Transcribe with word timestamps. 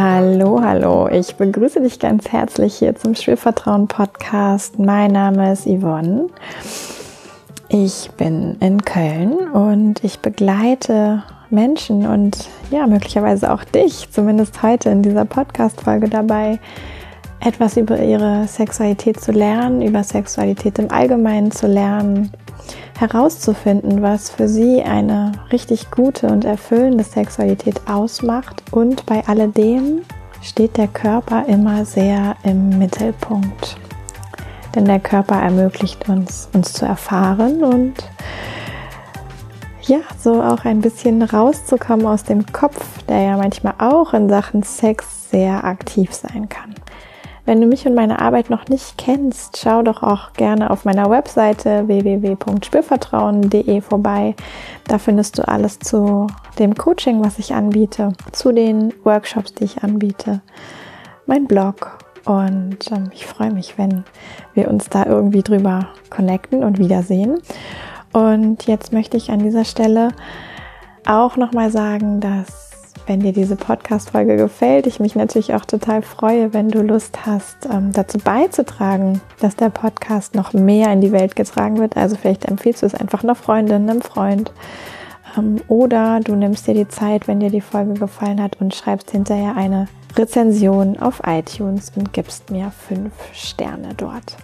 Hallo, 0.00 0.62
hallo. 0.62 1.08
Ich 1.08 1.34
begrüße 1.34 1.80
dich 1.80 1.98
ganz 1.98 2.28
herzlich 2.28 2.76
hier 2.76 2.94
zum 2.94 3.16
Schwillvertrauen 3.16 3.88
Podcast. 3.88 4.78
Mein 4.78 5.10
Name 5.10 5.52
ist 5.52 5.64
Yvonne. 5.64 6.28
Ich 7.68 8.08
bin 8.16 8.56
in 8.60 8.80
Köln 8.82 9.32
und 9.50 10.04
ich 10.04 10.20
begleite 10.20 11.24
Menschen 11.50 12.06
und 12.06 12.48
ja, 12.70 12.86
möglicherweise 12.86 13.52
auch 13.52 13.64
dich, 13.64 14.08
zumindest 14.12 14.62
heute 14.62 14.90
in 14.90 15.02
dieser 15.02 15.24
Podcast-Folge 15.24 16.08
dabei, 16.08 16.60
etwas 17.40 17.76
über 17.76 18.00
ihre 18.00 18.46
Sexualität 18.46 19.20
zu 19.20 19.32
lernen, 19.32 19.82
über 19.82 20.04
Sexualität 20.04 20.78
im 20.78 20.92
Allgemeinen 20.92 21.50
zu 21.50 21.66
lernen, 21.66 22.30
herauszufinden, 22.98 24.02
was 24.02 24.30
für 24.30 24.48
sie 24.48 24.82
eine 24.82 25.32
richtig 25.52 25.90
gute 25.90 26.28
und 26.28 26.44
erfüllende 26.44 27.04
Sexualität 27.04 27.80
ausmacht. 27.88 28.62
Und 28.70 29.06
bei 29.06 29.26
alledem 29.26 30.02
steht 30.42 30.76
der 30.76 30.88
Körper 30.88 31.46
immer 31.46 31.84
sehr 31.84 32.36
im 32.42 32.78
Mittelpunkt. 32.78 33.76
Denn 34.74 34.84
der 34.84 35.00
Körper 35.00 35.36
ermöglicht 35.36 36.08
uns, 36.08 36.48
uns 36.52 36.72
zu 36.72 36.84
erfahren 36.84 37.64
und 37.64 37.94
ja, 39.82 40.00
so 40.18 40.42
auch 40.42 40.64
ein 40.64 40.82
bisschen 40.82 41.22
rauszukommen 41.22 42.06
aus 42.06 42.22
dem 42.22 42.44
Kopf, 42.52 43.02
der 43.08 43.22
ja 43.22 43.36
manchmal 43.38 43.74
auch 43.78 44.12
in 44.12 44.28
Sachen 44.28 44.62
Sex 44.62 45.30
sehr 45.30 45.64
aktiv 45.64 46.12
sein 46.12 46.48
kann. 46.48 46.74
Wenn 47.48 47.62
du 47.62 47.66
mich 47.66 47.86
und 47.86 47.94
meine 47.94 48.20
Arbeit 48.20 48.50
noch 48.50 48.68
nicht 48.68 48.98
kennst, 48.98 49.56
schau 49.56 49.80
doch 49.80 50.02
auch 50.02 50.34
gerne 50.34 50.68
auf 50.68 50.84
meiner 50.84 51.08
Webseite 51.08 51.88
www.spürvertrauen.de 51.88 53.80
vorbei. 53.80 54.36
Da 54.86 54.98
findest 54.98 55.38
du 55.38 55.48
alles 55.48 55.78
zu 55.78 56.26
dem 56.58 56.74
Coaching, 56.74 57.24
was 57.24 57.38
ich 57.38 57.54
anbiete, 57.54 58.12
zu 58.32 58.52
den 58.52 58.92
Workshops, 59.02 59.54
die 59.54 59.64
ich 59.64 59.82
anbiete, 59.82 60.42
mein 61.24 61.46
Blog. 61.46 61.96
Und 62.26 62.92
ähm, 62.92 63.08
ich 63.14 63.24
freue 63.24 63.54
mich, 63.54 63.78
wenn 63.78 64.04
wir 64.52 64.68
uns 64.68 64.90
da 64.90 65.06
irgendwie 65.06 65.42
drüber 65.42 65.88
connecten 66.10 66.62
und 66.62 66.78
wiedersehen. 66.78 67.38
Und 68.12 68.66
jetzt 68.66 68.92
möchte 68.92 69.16
ich 69.16 69.30
an 69.30 69.38
dieser 69.38 69.64
Stelle 69.64 70.10
auch 71.06 71.38
nochmal 71.38 71.70
sagen, 71.70 72.20
dass 72.20 72.67
wenn 73.08 73.20
dir 73.20 73.32
diese 73.32 73.56
Podcast-Folge 73.56 74.36
gefällt, 74.36 74.86
ich 74.86 75.00
mich 75.00 75.16
natürlich 75.16 75.54
auch 75.54 75.64
total 75.64 76.02
freue, 76.02 76.52
wenn 76.52 76.68
du 76.68 76.82
Lust 76.82 77.24
hast, 77.24 77.66
ähm, 77.72 77.90
dazu 77.92 78.18
beizutragen, 78.18 79.22
dass 79.40 79.56
der 79.56 79.70
Podcast 79.70 80.34
noch 80.34 80.52
mehr 80.52 80.92
in 80.92 81.00
die 81.00 81.10
Welt 81.10 81.34
getragen 81.34 81.78
wird. 81.78 81.96
Also 81.96 82.16
vielleicht 82.16 82.44
empfiehlst 82.44 82.82
du 82.82 82.86
es 82.86 82.94
einfach 82.94 83.24
einer 83.24 83.34
Freundin, 83.34 83.88
einem 83.88 84.02
Freund. 84.02 84.52
Ähm, 85.38 85.56
oder 85.68 86.20
du 86.20 86.34
nimmst 86.36 86.66
dir 86.66 86.74
die 86.74 86.88
Zeit, 86.88 87.26
wenn 87.28 87.40
dir 87.40 87.50
die 87.50 87.62
Folge 87.62 87.94
gefallen 87.94 88.42
hat 88.42 88.60
und 88.60 88.74
schreibst 88.74 89.10
hinterher 89.10 89.56
eine 89.56 89.88
Rezension 90.16 90.98
auf 90.98 91.22
iTunes 91.26 91.92
und 91.96 92.12
gibst 92.12 92.50
mir 92.50 92.72
fünf 92.88 93.12
Sterne 93.32 93.94
dort. 93.96 94.36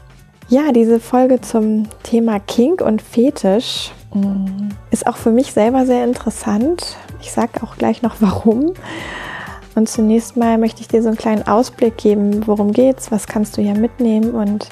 Ja, 0.49 0.73
diese 0.73 1.01
Folge 1.01 1.41
zum 1.41 1.87
Thema 2.03 2.39
Kink 2.39 2.81
und 2.81 3.03
Fetisch 3.03 3.93
mm, 4.15 4.69
ist 4.91 5.07
auch 5.07 5.17
für 5.17 5.31
mich 5.31 5.53
selber 5.53 5.85
sehr 5.85 6.05
interessant, 6.05 6.97
ich 7.25 7.33
sage 7.33 7.63
auch 7.63 7.77
gleich 7.77 8.03
noch 8.03 8.17
warum. 8.21 8.75
Und 9.75 9.89
zunächst 9.89 10.37
mal 10.37 10.57
möchte 10.59 10.83
ich 10.83 10.89
dir 10.89 11.03
so 11.03 11.09
einen 11.09 11.17
kleinen 11.17 11.47
Ausblick 11.49 11.97
geben, 11.97 12.47
worum 12.47 12.73
geht's, 12.73 13.11
was 13.11 13.27
kannst 13.27 13.57
du 13.57 13.63
hier 13.63 13.75
mitnehmen 13.75 14.31
und 14.31 14.69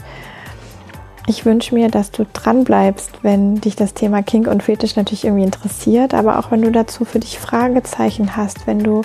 ich 1.28 1.44
wünsche 1.44 1.74
mir, 1.74 1.88
dass 1.88 2.10
du 2.10 2.26
dran 2.32 2.64
bleibst, 2.64 3.22
wenn 3.22 3.60
dich 3.60 3.76
das 3.76 3.94
Thema 3.94 4.22
Kink 4.22 4.48
und 4.48 4.62
Fetisch 4.62 4.96
natürlich 4.96 5.24
irgendwie 5.24 5.44
interessiert, 5.44 6.14
aber 6.14 6.38
auch 6.38 6.50
wenn 6.50 6.62
du 6.62 6.72
dazu 6.72 7.04
für 7.04 7.20
dich 7.20 7.38
Fragezeichen 7.38 8.36
hast, 8.36 8.66
wenn 8.66 8.80
du 8.80 9.02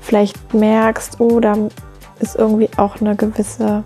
vielleicht 0.00 0.54
merkst, 0.54 1.20
oh, 1.20 1.40
da 1.40 1.56
ist 2.20 2.36
irgendwie 2.36 2.70
auch 2.76 3.00
eine 3.00 3.16
gewisse 3.16 3.82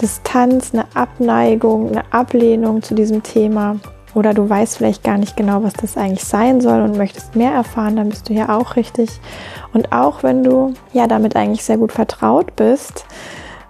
Distanz, 0.00 0.72
eine 0.72 0.86
Abneigung, 0.94 1.90
eine 1.90 2.12
Ablehnung 2.12 2.82
zu 2.82 2.94
diesem 2.94 3.22
Thema 3.22 3.76
oder 4.14 4.34
du 4.34 4.48
weißt 4.48 4.78
vielleicht 4.78 5.04
gar 5.04 5.18
nicht 5.18 5.36
genau, 5.36 5.62
was 5.62 5.74
das 5.74 5.96
eigentlich 5.96 6.24
sein 6.24 6.60
soll 6.60 6.82
und 6.82 6.96
möchtest 6.96 7.36
mehr 7.36 7.52
erfahren, 7.52 7.96
dann 7.96 8.08
bist 8.08 8.28
du 8.28 8.34
hier 8.34 8.50
auch 8.50 8.76
richtig. 8.76 9.10
Und 9.72 9.92
auch 9.92 10.22
wenn 10.22 10.42
du 10.42 10.74
ja 10.92 11.06
damit 11.06 11.36
eigentlich 11.36 11.64
sehr 11.64 11.78
gut 11.78 11.92
vertraut 11.92 12.56
bist, 12.56 13.04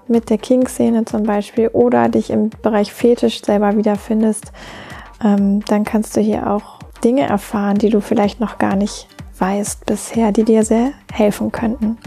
mit 0.07 0.31
der 0.31 0.39
King-Szene 0.39 1.05
zum 1.05 1.25
Beispiel, 1.25 1.69
oder 1.69 2.09
dich 2.09 2.31
im 2.31 2.51
Bereich 2.63 2.93
Fetisch 2.93 3.43
selber 3.43 3.77
wiederfindest, 3.77 4.53
ähm, 5.23 5.65
dann 5.67 5.85
kannst 5.85 6.17
du 6.17 6.21
hier 6.21 6.51
auch 6.51 6.79
Dinge 7.05 7.23
erfahren, 7.23 7.77
die 7.77 7.91
du 7.91 8.01
vielleicht 8.01 8.41
noch 8.41 8.59
gar 8.59 8.77
nicht 8.77 9.09
weißt 9.39 9.87
bisher, 9.87 10.33
die 10.33 10.45
dir 10.45 10.65
sehr 10.65 10.93
helfen 11.13 11.53
könnten. 11.53 11.99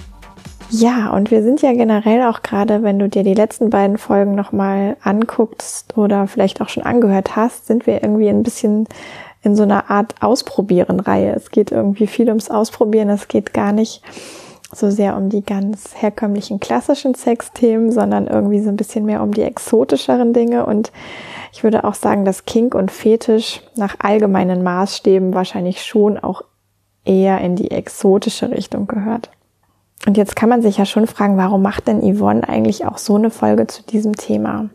Ja, 0.73 1.11
und 1.11 1.31
wir 1.31 1.43
sind 1.43 1.61
ja 1.61 1.73
generell 1.73 2.23
auch 2.23 2.43
gerade, 2.43 2.81
wenn 2.81 2.97
du 2.97 3.09
dir 3.09 3.23
die 3.23 3.33
letzten 3.33 3.69
beiden 3.69 3.97
Folgen 3.97 4.35
nochmal 4.35 4.95
anguckst 5.03 5.97
oder 5.97 6.27
vielleicht 6.27 6.61
auch 6.61 6.69
schon 6.69 6.83
angehört 6.83 7.35
hast, 7.35 7.67
sind 7.67 7.85
wir 7.87 8.01
irgendwie 8.01 8.29
ein 8.29 8.41
bisschen 8.41 8.87
in 9.43 9.57
so 9.57 9.63
einer 9.63 9.89
Art 9.89 10.15
Ausprobieren-Reihe. 10.21 11.33
Es 11.35 11.51
geht 11.51 11.71
irgendwie 11.71 12.07
viel 12.07 12.29
ums 12.29 12.49
Ausprobieren. 12.49 13.09
Es 13.09 13.27
geht 13.27 13.53
gar 13.53 13.73
nicht 13.73 14.01
so 14.73 14.89
sehr 14.89 15.17
um 15.17 15.27
die 15.27 15.43
ganz 15.43 15.89
herkömmlichen 15.95 16.61
klassischen 16.61 17.15
Sexthemen, 17.15 17.91
sondern 17.91 18.27
irgendwie 18.27 18.61
so 18.61 18.69
ein 18.69 18.77
bisschen 18.77 19.05
mehr 19.05 19.23
um 19.23 19.33
die 19.33 19.41
exotischeren 19.41 20.31
Dinge. 20.31 20.65
Und 20.65 20.93
ich 21.51 21.65
würde 21.65 21.83
auch 21.83 21.95
sagen, 21.95 22.23
dass 22.23 22.45
Kink 22.45 22.75
und 22.75 22.91
Fetisch 22.91 23.61
nach 23.75 23.95
allgemeinen 23.99 24.63
Maßstäben 24.63 25.33
wahrscheinlich 25.33 25.83
schon 25.83 26.17
auch 26.17 26.43
eher 27.03 27.41
in 27.41 27.57
die 27.57 27.71
exotische 27.71 28.51
Richtung 28.51 28.87
gehört. 28.87 29.31
Und 30.07 30.17
jetzt 30.17 30.35
kann 30.35 30.49
man 30.49 30.61
sich 30.61 30.77
ja 30.77 30.85
schon 30.85 31.07
fragen, 31.07 31.37
warum 31.37 31.61
macht 31.61 31.87
denn 31.87 32.01
Yvonne 32.01 32.47
eigentlich 32.47 32.85
auch 32.85 32.97
so 32.97 33.15
eine 33.15 33.29
Folge 33.29 33.67
zu 33.67 33.83
diesem 33.83 34.15
Thema? 34.15 34.69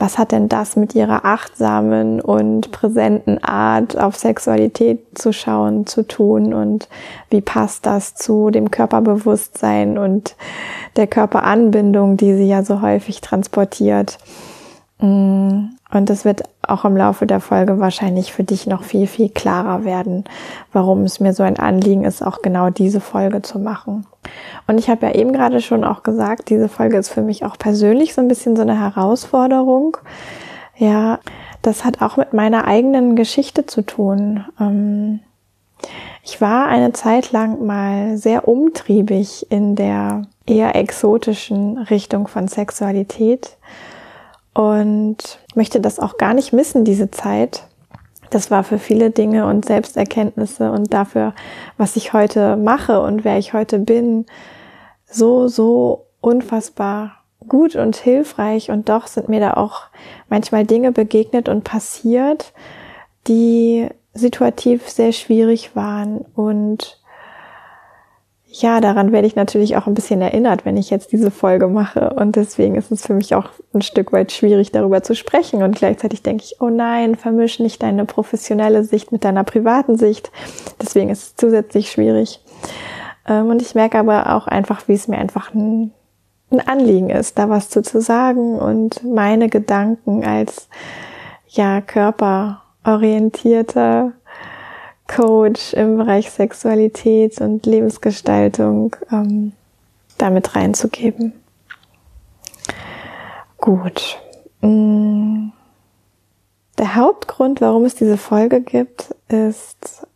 Was 0.00 0.16
hat 0.16 0.30
denn 0.30 0.48
das 0.48 0.76
mit 0.76 0.94
ihrer 0.94 1.24
achtsamen 1.24 2.20
und 2.20 2.70
präsenten 2.70 3.42
Art 3.42 3.98
auf 3.98 4.16
Sexualität 4.16 5.18
zu 5.18 5.32
schauen, 5.32 5.86
zu 5.86 6.06
tun? 6.06 6.54
Und 6.54 6.88
wie 7.30 7.40
passt 7.40 7.84
das 7.84 8.14
zu 8.14 8.50
dem 8.50 8.70
Körperbewusstsein 8.70 9.98
und 9.98 10.36
der 10.96 11.08
Körperanbindung, 11.08 12.16
die 12.16 12.34
sie 12.34 12.46
ja 12.46 12.62
so 12.62 12.80
häufig 12.80 13.20
transportiert? 13.20 14.18
Und 15.90 16.10
es 16.10 16.24
wird 16.24 16.42
auch 16.62 16.84
im 16.84 16.96
Laufe 16.96 17.26
der 17.26 17.40
Folge 17.40 17.80
wahrscheinlich 17.80 18.32
für 18.32 18.44
dich 18.44 18.66
noch 18.66 18.82
viel, 18.82 19.06
viel 19.06 19.30
klarer 19.30 19.84
werden, 19.84 20.24
warum 20.72 21.02
es 21.02 21.18
mir 21.18 21.32
so 21.32 21.42
ein 21.42 21.58
Anliegen 21.58 22.04
ist, 22.04 22.22
auch 22.22 22.42
genau 22.42 22.68
diese 22.68 23.00
Folge 23.00 23.40
zu 23.40 23.58
machen. 23.58 24.06
Und 24.66 24.78
ich 24.78 24.90
habe 24.90 25.06
ja 25.06 25.14
eben 25.14 25.32
gerade 25.32 25.62
schon 25.62 25.84
auch 25.84 26.02
gesagt, 26.02 26.50
diese 26.50 26.68
Folge 26.68 26.98
ist 26.98 27.08
für 27.08 27.22
mich 27.22 27.44
auch 27.44 27.56
persönlich 27.56 28.14
so 28.14 28.20
ein 28.20 28.28
bisschen 28.28 28.54
so 28.54 28.62
eine 28.62 28.78
Herausforderung. 28.78 29.96
Ja, 30.76 31.20
das 31.62 31.84
hat 31.84 32.02
auch 32.02 32.18
mit 32.18 32.34
meiner 32.34 32.66
eigenen 32.66 33.16
Geschichte 33.16 33.64
zu 33.64 33.82
tun. 33.82 34.44
Ähm, 34.60 35.20
ich 36.22 36.40
war 36.42 36.66
eine 36.66 36.92
Zeit 36.92 37.32
lang 37.32 37.64
mal 37.64 38.18
sehr 38.18 38.46
umtriebig 38.46 39.50
in 39.50 39.74
der 39.74 40.26
eher 40.46 40.76
exotischen 40.76 41.78
Richtung 41.78 42.28
von 42.28 42.48
Sexualität 42.48 43.56
und 44.54 45.38
möchte 45.58 45.80
das 45.80 45.98
auch 45.98 46.16
gar 46.16 46.32
nicht 46.34 46.54
missen, 46.54 46.84
diese 46.84 47.10
Zeit. 47.10 47.64
Das 48.30 48.50
war 48.50 48.62
für 48.62 48.78
viele 48.78 49.10
Dinge 49.10 49.46
und 49.46 49.64
Selbsterkenntnisse 49.64 50.70
und 50.70 50.94
dafür, 50.94 51.34
was 51.76 51.96
ich 51.96 52.12
heute 52.12 52.56
mache 52.56 53.00
und 53.00 53.24
wer 53.24 53.38
ich 53.38 53.52
heute 53.52 53.78
bin, 53.78 54.24
so, 55.04 55.48
so 55.48 56.06
unfassbar 56.20 57.24
gut 57.48 57.74
und 57.74 57.96
hilfreich. 57.96 58.70
Und 58.70 58.88
doch 58.88 59.08
sind 59.08 59.28
mir 59.28 59.40
da 59.40 59.54
auch 59.54 59.82
manchmal 60.28 60.64
Dinge 60.64 60.92
begegnet 60.92 61.48
und 61.48 61.64
passiert, 61.64 62.52
die 63.26 63.88
situativ 64.14 64.88
sehr 64.88 65.12
schwierig 65.12 65.74
waren 65.74 66.18
und 66.36 66.97
ja, 68.50 68.80
daran 68.80 69.12
werde 69.12 69.26
ich 69.26 69.36
natürlich 69.36 69.76
auch 69.76 69.86
ein 69.86 69.92
bisschen 69.92 70.22
erinnert, 70.22 70.64
wenn 70.64 70.78
ich 70.78 70.88
jetzt 70.88 71.12
diese 71.12 71.30
Folge 71.30 71.68
mache. 71.68 72.14
Und 72.14 72.36
deswegen 72.36 72.76
ist 72.76 72.90
es 72.90 73.06
für 73.06 73.12
mich 73.12 73.34
auch 73.34 73.50
ein 73.74 73.82
Stück 73.82 74.10
weit 74.12 74.32
schwierig, 74.32 74.72
darüber 74.72 75.02
zu 75.02 75.14
sprechen. 75.14 75.62
Und 75.62 75.76
gleichzeitig 75.76 76.22
denke 76.22 76.44
ich, 76.44 76.56
oh 76.60 76.70
nein, 76.70 77.14
vermisch 77.14 77.60
nicht 77.60 77.82
deine 77.82 78.06
professionelle 78.06 78.84
Sicht 78.84 79.12
mit 79.12 79.24
deiner 79.24 79.44
privaten 79.44 79.98
Sicht. 79.98 80.32
Deswegen 80.80 81.10
ist 81.10 81.22
es 81.22 81.36
zusätzlich 81.36 81.90
schwierig. 81.90 82.40
Ähm, 83.26 83.50
und 83.50 83.60
ich 83.60 83.74
merke 83.74 83.98
aber 83.98 84.34
auch 84.34 84.46
einfach, 84.46 84.88
wie 84.88 84.94
es 84.94 85.08
mir 85.08 85.18
einfach 85.18 85.52
ein, 85.54 85.92
ein 86.50 86.66
Anliegen 86.66 87.10
ist, 87.10 87.38
da 87.38 87.50
was 87.50 87.68
zu, 87.68 87.82
zu 87.82 88.00
sagen 88.00 88.58
und 88.58 89.04
meine 89.04 89.50
Gedanken 89.50 90.24
als 90.24 90.70
ja 91.48 91.82
körperorientierter 91.82 94.14
Coach 95.08 95.72
im 95.72 95.96
Bereich 95.96 96.30
Sexualität 96.30 97.40
und 97.40 97.66
Lebensgestaltung 97.66 98.94
ähm, 99.10 99.52
damit 100.18 100.54
reinzugeben. 100.54 101.32
Gut. 103.56 104.18
Mm. 104.60 105.48
Der 106.78 106.94
Hauptgrund, 106.94 107.60
warum 107.60 107.84
es 107.84 107.96
diese 107.96 108.16
Folge 108.16 108.60
gibt, 108.60 109.12
ist, 109.28 110.06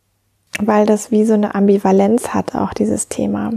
weil 0.60 0.86
das 0.86 1.10
wie 1.10 1.24
so 1.24 1.34
eine 1.34 1.56
Ambivalenz 1.56 2.28
hat, 2.28 2.54
auch 2.54 2.72
dieses 2.72 3.08
Thema. 3.08 3.50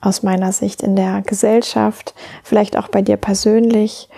aus 0.00 0.22
meiner 0.22 0.50
Sicht 0.52 0.82
in 0.82 0.96
der 0.96 1.22
Gesellschaft, 1.22 2.14
vielleicht 2.42 2.76
auch 2.76 2.88
bei 2.88 3.02
dir 3.02 3.18
persönlich. 3.18 4.08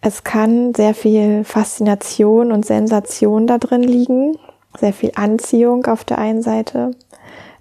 Es 0.00 0.24
kann 0.24 0.74
sehr 0.74 0.94
viel 0.94 1.44
Faszination 1.44 2.52
und 2.52 2.64
Sensation 2.64 3.46
da 3.46 3.58
drin 3.58 3.82
liegen, 3.82 4.38
sehr 4.78 4.92
viel 4.92 5.12
Anziehung 5.14 5.86
auf 5.86 6.04
der 6.04 6.18
einen 6.18 6.42
Seite, 6.42 6.92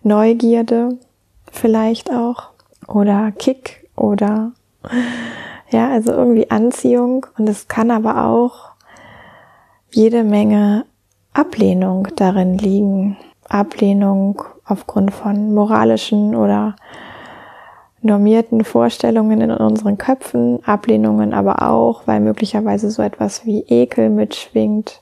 Neugierde 0.04 0.98
vielleicht 1.52 2.12
auch 2.12 2.50
oder 2.88 3.32
Kick 3.32 3.88
oder 3.96 4.52
ja, 5.70 5.90
also 5.90 6.12
irgendwie 6.12 6.50
Anziehung. 6.50 7.26
Und 7.38 7.50
es 7.50 7.68
kann 7.68 7.92
aber 7.92 8.26
auch 8.26 8.72
jede 9.92 10.24
Menge 10.24 10.86
Ablehnung 11.34 12.08
darin 12.16 12.58
liegen. 12.58 13.18
Ablehnung 13.50 14.44
aufgrund 14.66 15.14
von 15.14 15.54
moralischen 15.54 16.36
oder 16.36 16.76
normierten 18.02 18.64
Vorstellungen 18.64 19.42
in 19.42 19.52
unseren 19.52 19.98
Köpfen, 19.98 20.64
Ablehnungen 20.66 21.34
aber 21.34 21.70
auch, 21.70 22.04
weil 22.06 22.20
möglicherweise 22.20 22.92
so 22.92 23.02
etwas 23.02 23.46
wie 23.46 23.62
Ekel 23.68 24.10
mitschwingt 24.10 25.02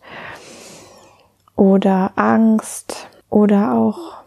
oder 1.56 2.12
Angst 2.16 3.08
oder 3.30 3.74
auch 3.74 4.24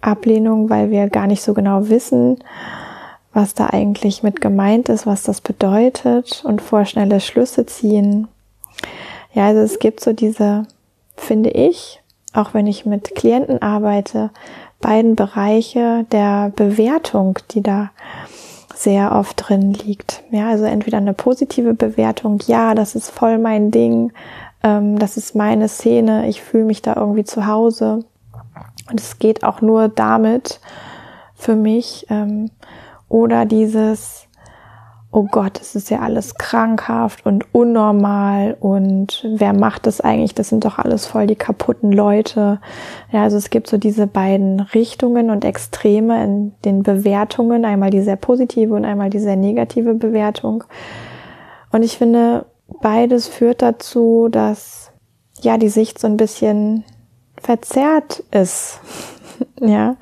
Ablehnung, 0.00 0.70
weil 0.70 0.90
wir 0.90 1.08
gar 1.08 1.26
nicht 1.26 1.42
so 1.42 1.54
genau 1.54 1.88
wissen, 1.88 2.38
was 3.32 3.54
da 3.54 3.68
eigentlich 3.68 4.22
mit 4.22 4.40
gemeint 4.40 4.88
ist, 4.88 5.06
was 5.06 5.22
das 5.22 5.40
bedeutet 5.40 6.42
und 6.44 6.62
vorschnelle 6.62 7.20
Schlüsse 7.20 7.66
ziehen. 7.66 8.28
Ja, 9.32 9.46
also 9.46 9.60
es 9.60 9.78
gibt 9.78 10.00
so 10.00 10.12
diese, 10.12 10.66
finde 11.16 11.50
ich, 11.50 12.00
auch 12.32 12.54
wenn 12.54 12.66
ich 12.66 12.86
mit 12.86 13.14
Klienten 13.14 13.62
arbeite, 13.62 14.30
beiden 14.80 15.14
Bereiche 15.14 16.06
der 16.10 16.50
Bewertung, 16.56 17.38
die 17.50 17.62
da 17.62 17.90
sehr 18.74 19.12
oft 19.12 19.48
drin 19.48 19.74
liegt. 19.74 20.22
Ja, 20.30 20.48
also 20.48 20.64
entweder 20.64 20.98
eine 20.98 21.12
positive 21.12 21.74
Bewertung, 21.74 22.40
ja, 22.46 22.74
das 22.74 22.94
ist 22.94 23.10
voll 23.10 23.38
mein 23.38 23.70
Ding, 23.70 24.12
ähm, 24.62 24.98
das 24.98 25.16
ist 25.16 25.34
meine 25.34 25.68
Szene, 25.68 26.28
ich 26.28 26.42
fühle 26.42 26.64
mich 26.64 26.82
da 26.82 26.94
irgendwie 26.96 27.24
zu 27.24 27.46
Hause. 27.46 28.04
Und 28.90 29.00
es 29.00 29.18
geht 29.18 29.44
auch 29.44 29.60
nur 29.60 29.88
damit 29.88 30.60
für 31.34 31.56
mich. 31.56 32.06
Ähm, 32.10 32.50
oder 33.08 33.44
dieses, 33.44 34.28
oh 35.10 35.26
Gott, 35.30 35.60
es 35.60 35.74
ist 35.74 35.90
ja 35.90 36.00
alles 36.00 36.36
krankhaft 36.36 37.26
und 37.26 37.52
unnormal 37.52 38.56
und 38.60 39.26
wer 39.34 39.52
macht 39.52 39.86
das 39.86 40.00
eigentlich? 40.00 40.34
Das 40.34 40.48
sind 40.48 40.64
doch 40.64 40.78
alles 40.78 41.06
voll 41.06 41.26
die 41.26 41.36
kaputten 41.36 41.90
Leute. 41.90 42.60
Ja, 43.10 43.24
also 43.24 43.36
es 43.36 43.50
gibt 43.50 43.68
so 43.68 43.78
diese 43.78 44.06
beiden 44.06 44.60
Richtungen 44.60 45.30
und 45.30 45.44
Extreme 45.44 46.22
in 46.22 46.52
den 46.64 46.82
Bewertungen, 46.84 47.64
einmal 47.64 47.90
die 47.90 48.02
sehr 48.02 48.16
positive 48.16 48.74
und 48.74 48.84
einmal 48.84 49.10
die 49.10 49.18
sehr 49.18 49.36
negative 49.36 49.94
Bewertung. 49.94 50.62
Und 51.72 51.82
ich 51.82 51.98
finde, 51.98 52.46
beides 52.80 53.28
führt 53.28 53.62
dazu, 53.62 54.28
dass 54.30 54.90
ja 55.40 55.58
die 55.58 55.68
Sicht 55.68 55.98
so 55.98 56.06
ein 56.06 56.16
bisschen 56.16 56.84
verzerrt 57.40 58.22
ist. 58.30 58.80
ja. 59.60 59.96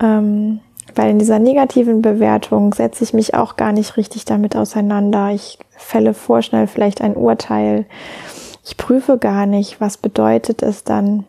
Ähm, 0.00 0.60
weil 0.94 1.10
in 1.10 1.18
dieser 1.18 1.38
negativen 1.38 2.02
Bewertung 2.02 2.74
setze 2.74 3.04
ich 3.04 3.14
mich 3.14 3.34
auch 3.34 3.56
gar 3.56 3.72
nicht 3.72 3.96
richtig 3.96 4.24
damit 4.24 4.56
auseinander. 4.56 5.30
Ich 5.30 5.58
fälle 5.70 6.12
vorschnell 6.12 6.66
vielleicht 6.66 7.00
ein 7.00 7.14
Urteil. 7.14 7.86
Ich 8.64 8.76
prüfe 8.76 9.16
gar 9.16 9.46
nicht, 9.46 9.80
was 9.80 9.96
bedeutet 9.96 10.62
es 10.62 10.84
dann, 10.84 11.24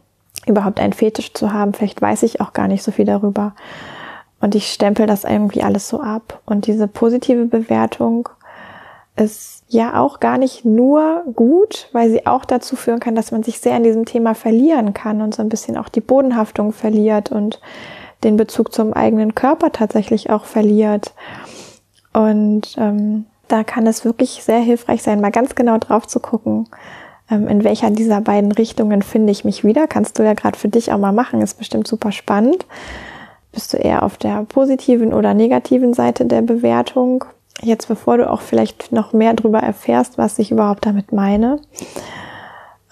überhaupt 0.46 0.80
einen 0.80 0.94
Fetisch 0.94 1.34
zu 1.34 1.54
haben. 1.54 1.74
Vielleicht 1.74 2.02
weiß 2.02 2.24
ich 2.24 2.42
auch 2.42 2.54
gar 2.54 2.68
nicht 2.68 2.82
so 2.82 2.92
viel 2.92 3.06
darüber. 3.06 3.54
Und 4.42 4.56
ich 4.56 4.72
stempel 4.72 5.06
das 5.06 5.24
irgendwie 5.24 5.62
alles 5.62 5.88
so 5.88 6.02
ab. 6.02 6.42
Und 6.46 6.66
diese 6.66 6.88
positive 6.88 7.46
Bewertung 7.46 8.30
ist 9.20 9.64
ja 9.68 10.00
auch 10.00 10.20
gar 10.20 10.38
nicht 10.38 10.66
nur 10.66 11.24
gut, 11.36 11.90
weil 11.92 12.10
sie 12.10 12.26
auch 12.26 12.46
dazu 12.46 12.76
führen 12.76 13.00
kann, 13.00 13.16
dass 13.16 13.32
man 13.32 13.44
sich 13.44 13.60
sehr 13.60 13.78
in 13.78 13.84
diesem 13.84 14.06
Thema 14.06 14.34
verlieren 14.34 14.94
kann 14.94 15.22
und 15.22 15.36
so 15.36 15.42
ein 15.42 15.50
bisschen 15.50 15.78
auch 15.78 15.90
die 15.90 16.02
Bodenhaftung 16.02 16.74
verliert 16.74 17.32
und 17.32 17.60
den 18.24 18.36
Bezug 18.36 18.74
zum 18.74 18.94
eigenen 18.94 19.36
Körper 19.36 19.72
tatsächlich 19.72 20.30
auch 20.30 20.46
verliert. 20.46 21.14
Und 22.14 22.76
ähm, 22.78 23.26
da 23.48 23.64
kann 23.64 23.88
es 23.88 24.06
wirklich 24.06 24.44
sehr 24.44 24.60
hilfreich 24.60 25.04
sein, 25.04 25.22
mal 25.22 25.32
ganz 25.32 25.56
genau 25.56 25.78
drauf 25.78 26.08
zu 26.08 26.20
gucken, 26.20 26.68
ähm, 27.30 27.48
in 27.48 27.64
welcher 27.64 27.92
dieser 27.92 28.22
beiden 28.22 28.52
Richtungen 28.52 29.02
finde 29.02 29.32
ich 29.32 29.46
mich 29.46 29.64
wieder. 29.64 29.88
Kannst 29.88 30.18
du 30.18 30.24
ja 30.24 30.34
gerade 30.34 30.58
für 30.58 30.70
dich 30.70 30.92
auch 30.92 30.98
mal 30.98 31.12
machen, 31.12 31.42
ist 31.42 31.60
bestimmt 31.60 31.88
super 31.88 32.12
spannend. 32.12 32.66
Bist 33.52 33.74
du 33.74 33.78
eher 33.78 34.04
auf 34.04 34.18
der 34.18 34.44
positiven 34.44 35.14
oder 35.14 35.34
negativen 35.34 35.94
Seite 35.94 36.26
der 36.26 36.42
Bewertung? 36.42 37.26
Jetzt 37.62 37.88
bevor 37.88 38.18
du 38.18 38.30
auch 38.30 38.42
vielleicht 38.42 38.92
noch 38.92 39.14
mehr 39.14 39.34
darüber 39.34 39.60
erfährst, 39.60 40.18
was 40.18 40.40
ich 40.40 40.52
überhaupt 40.52 40.86
damit 40.86 41.12
meine, 41.12 41.60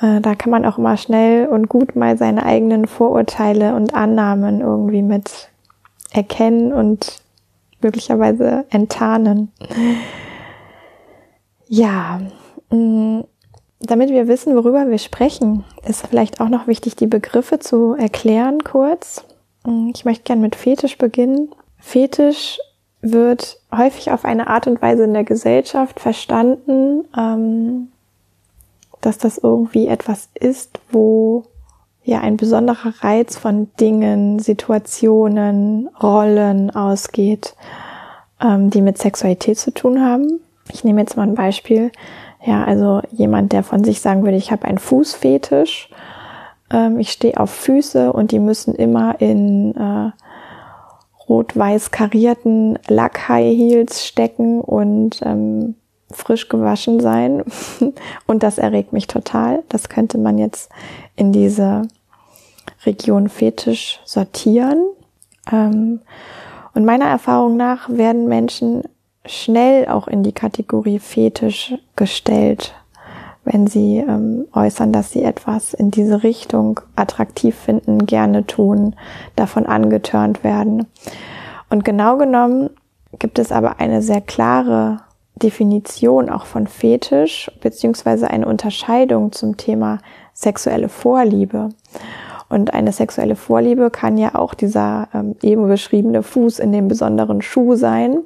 äh, 0.02 0.22
da 0.22 0.36
kann 0.36 0.52
man 0.52 0.66
auch 0.66 0.78
immer 0.78 0.98
schnell 0.98 1.48
und 1.48 1.70
gut 1.70 1.96
mal 1.96 2.18
seine 2.18 2.46
eigenen 2.46 2.88
Vorurteile 2.88 3.76
und 3.76 3.94
Annahmen 3.94 4.62
irgendwie 4.62 5.02
mit 5.02 5.50
erkennen 6.12 6.74
und 6.74 7.22
möglicherweise 7.82 8.66
enttarnen. 8.70 9.52
Ja, 11.68 12.22
mm, 12.70 13.22
damit 13.80 14.10
wir 14.10 14.28
wissen, 14.28 14.56
worüber 14.56 14.90
wir 14.90 14.98
sprechen, 14.98 15.64
ist 15.88 16.08
vielleicht 16.08 16.42
auch 16.42 16.50
noch 16.50 16.68
wichtig, 16.68 16.96
die 16.96 17.08
Begriffe 17.08 17.60
zu 17.60 17.94
erklären 17.94 18.64
kurz. 18.64 19.26
Mm, 19.66 19.90
ich 19.94 20.06
möchte 20.06 20.24
gern 20.24 20.42
mit 20.42 20.56
Fetisch 20.56 20.98
beginnen. 20.98 21.50
Fetisch 21.80 22.60
wird 23.02 23.57
häufig 23.76 24.12
auf 24.12 24.26
eine 24.26 24.48
Art 24.48 24.68
und 24.68 24.82
Weise 24.82 25.04
in 25.04 25.14
der 25.14 25.24
Gesellschaft 25.24 26.00
verstanden, 26.00 27.06
ähm, 27.18 27.90
dass 29.02 29.18
das 29.18 29.38
irgendwie 29.38 29.88
etwas 29.88 30.30
ist, 30.34 30.80
wo 30.92 31.46
ja 32.04 32.22
ein 32.22 32.38
besonderer 32.38 32.94
Reiz 33.02 33.38
von 33.38 33.70
Dingen, 33.80 34.40
Situationen, 34.40 35.90
Rollen 36.02 36.74
ausgeht, 36.74 37.56
ähm, 38.42 38.70
die 38.70 38.82
mit 38.82 38.98
Sexualität 38.98 39.60
zu 39.60 39.74
tun 39.74 40.02
haben. 40.02 40.40
Ich 40.72 40.84
nehme 40.84 41.02
jetzt 41.02 41.18
mal 41.18 41.24
ein 41.24 41.36
Beispiel. 41.36 41.92
Ja, 42.46 42.64
also 42.64 43.02
jemand, 43.12 43.52
der 43.52 43.64
von 43.64 43.84
sich 43.84 44.00
sagen 44.00 44.24
würde, 44.24 44.38
ich 44.38 44.52
habe 44.52 44.66
einen 44.66 44.78
Fußfetisch, 44.78 45.90
ähm, 46.72 47.00
ich 47.00 47.12
stehe 47.12 47.38
auf 47.38 47.50
Füße 47.50 48.14
und 48.14 48.32
die 48.32 48.40
müssen 48.40 48.74
immer 48.74 49.20
in 49.20 49.76
äh, 49.76 50.12
rot-weiß 51.30 51.92
karierten 51.92 52.80
Lack-High 52.88 53.56
Heels 53.56 54.06
stecken 54.06 54.62
und 54.62 55.22
ähm, 55.24 55.76
frisch 56.12 56.48
gewaschen 56.50 57.00
sein. 57.00 57.44
Und 58.28 58.44
das 58.44 58.58
erregt 58.58 58.94
mich 58.94 59.08
total. 59.08 59.64
Das 59.70 59.90
könnte 59.90 60.18
man 60.18 60.38
jetzt 60.38 60.70
in 61.18 61.34
diese 61.34 61.84
Region 62.86 63.28
Fetisch 63.28 64.00
sortieren. 64.06 64.86
Ähm, 65.52 66.00
und 66.74 66.86
meiner 66.86 67.06
Erfahrung 67.06 67.58
nach 67.58 67.90
werden 67.90 68.28
Menschen 68.28 68.84
schnell 69.26 69.88
auch 69.88 70.08
in 70.08 70.24
die 70.24 70.32
Kategorie 70.32 71.00
Fetisch 71.00 71.74
gestellt, 71.96 72.76
wenn 73.52 73.68
sie 73.68 73.98
ähm, 73.98 74.46
äußern, 74.54 74.92
dass 74.92 75.12
sie 75.12 75.24
etwas 75.24 75.74
in 75.74 75.92
diese 75.92 76.24
Richtung 76.24 76.80
attraktiv 76.96 77.56
finden, 77.56 78.06
gerne 78.06 78.46
tun, 78.46 78.96
davon 79.36 79.66
angetörnt 79.66 80.44
werden. 80.44 80.88
Und 81.70 81.84
genau 81.84 82.18
genommen 82.18 82.70
gibt 83.20 83.40
es 83.40 83.52
aber 83.52 83.80
eine 83.80 84.02
sehr 84.02 84.22
klare 84.22 85.02
Definition 85.36 86.30
auch 86.30 86.46
von 86.46 86.68
Fetisch 86.68 87.52
beziehungsweise 87.62 88.30
eine 88.30 88.48
Unterscheidung 88.48 89.32
zum 89.32 89.58
Thema 89.58 90.00
sexuelle 90.34 90.90
Vorliebe. 90.90 91.70
Und 92.50 92.74
eine 92.74 92.94
sexuelle 92.94 93.36
Vorliebe 93.36 93.92
kann 93.92 94.18
ja 94.18 94.36
auch 94.36 94.54
dieser 94.54 95.10
ähm, 95.14 95.36
eben 95.42 95.68
beschriebene 95.68 96.24
Fuß 96.24 96.60
in 96.60 96.72
dem 96.72 96.88
besonderen 96.88 97.42
Schuh 97.42 97.76
sein. 97.76 98.20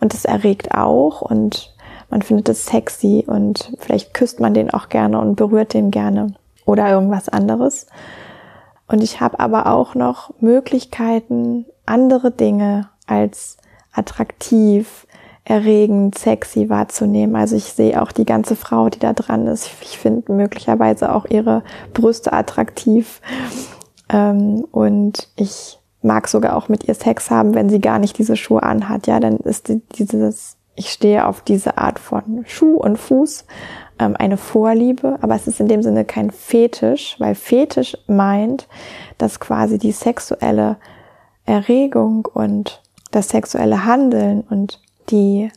Und 0.00 0.12
es 0.12 0.24
erregt 0.24 0.74
auch 0.74 1.22
und 1.22 1.72
man 2.10 2.22
findet 2.22 2.48
es 2.48 2.66
sexy 2.66 3.24
und 3.26 3.72
vielleicht 3.78 4.14
küsst 4.14 4.40
man 4.40 4.54
den 4.54 4.70
auch 4.70 4.88
gerne 4.88 5.20
und 5.20 5.36
berührt 5.36 5.74
den 5.74 5.90
gerne 5.90 6.34
oder 6.66 6.90
irgendwas 6.90 7.28
anderes. 7.28 7.86
Und 8.86 9.02
ich 9.02 9.20
habe 9.20 9.38
aber 9.38 9.66
auch 9.66 9.94
noch 9.94 10.34
Möglichkeiten, 10.40 11.66
andere 11.86 12.32
Dinge 12.32 12.88
als 13.06 13.56
attraktiv, 13.92 15.06
erregend, 15.44 16.18
sexy 16.18 16.68
wahrzunehmen. 16.68 17.36
Also 17.36 17.56
ich 17.56 17.72
sehe 17.72 18.00
auch 18.00 18.12
die 18.12 18.24
ganze 18.24 18.56
Frau, 18.56 18.88
die 18.88 18.98
da 18.98 19.12
dran 19.12 19.46
ist. 19.46 19.70
Ich 19.82 19.98
finde 19.98 20.32
möglicherweise 20.32 21.14
auch 21.14 21.26
ihre 21.26 21.62
Brüste 21.94 22.32
attraktiv. 22.32 23.20
Ähm, 24.08 24.64
und 24.70 25.28
ich 25.36 25.78
mag 26.02 26.28
sogar 26.28 26.56
auch 26.56 26.68
mit 26.68 26.84
ihr 26.84 26.94
Sex 26.94 27.30
haben, 27.30 27.54
wenn 27.54 27.68
sie 27.68 27.80
gar 27.80 27.98
nicht 27.98 28.18
diese 28.18 28.36
Schuhe 28.36 28.62
anhat. 28.62 29.06
Ja, 29.06 29.20
dann 29.20 29.38
ist 29.38 29.72
dieses, 29.98 30.56
ich 30.80 30.90
stehe 30.90 31.26
auf 31.26 31.42
diese 31.42 31.76
Art 31.76 31.98
von 31.98 32.42
Schuh 32.46 32.76
und 32.76 32.96
Fuß 32.96 33.44
ähm, 33.98 34.16
eine 34.18 34.38
Vorliebe, 34.38 35.18
aber 35.20 35.34
es 35.34 35.46
ist 35.46 35.60
in 35.60 35.68
dem 35.68 35.82
Sinne 35.82 36.06
kein 36.06 36.30
Fetisch, 36.30 37.16
weil 37.18 37.34
Fetisch 37.34 37.98
meint, 38.06 38.66
dass 39.18 39.40
quasi 39.40 39.76
die 39.76 39.92
sexuelle 39.92 40.78
Erregung 41.44 42.26
und 42.32 42.80
das 43.10 43.28
sexuelle 43.28 43.84
Handeln 43.84 44.40
und 44.48 44.80
die, 45.10 45.50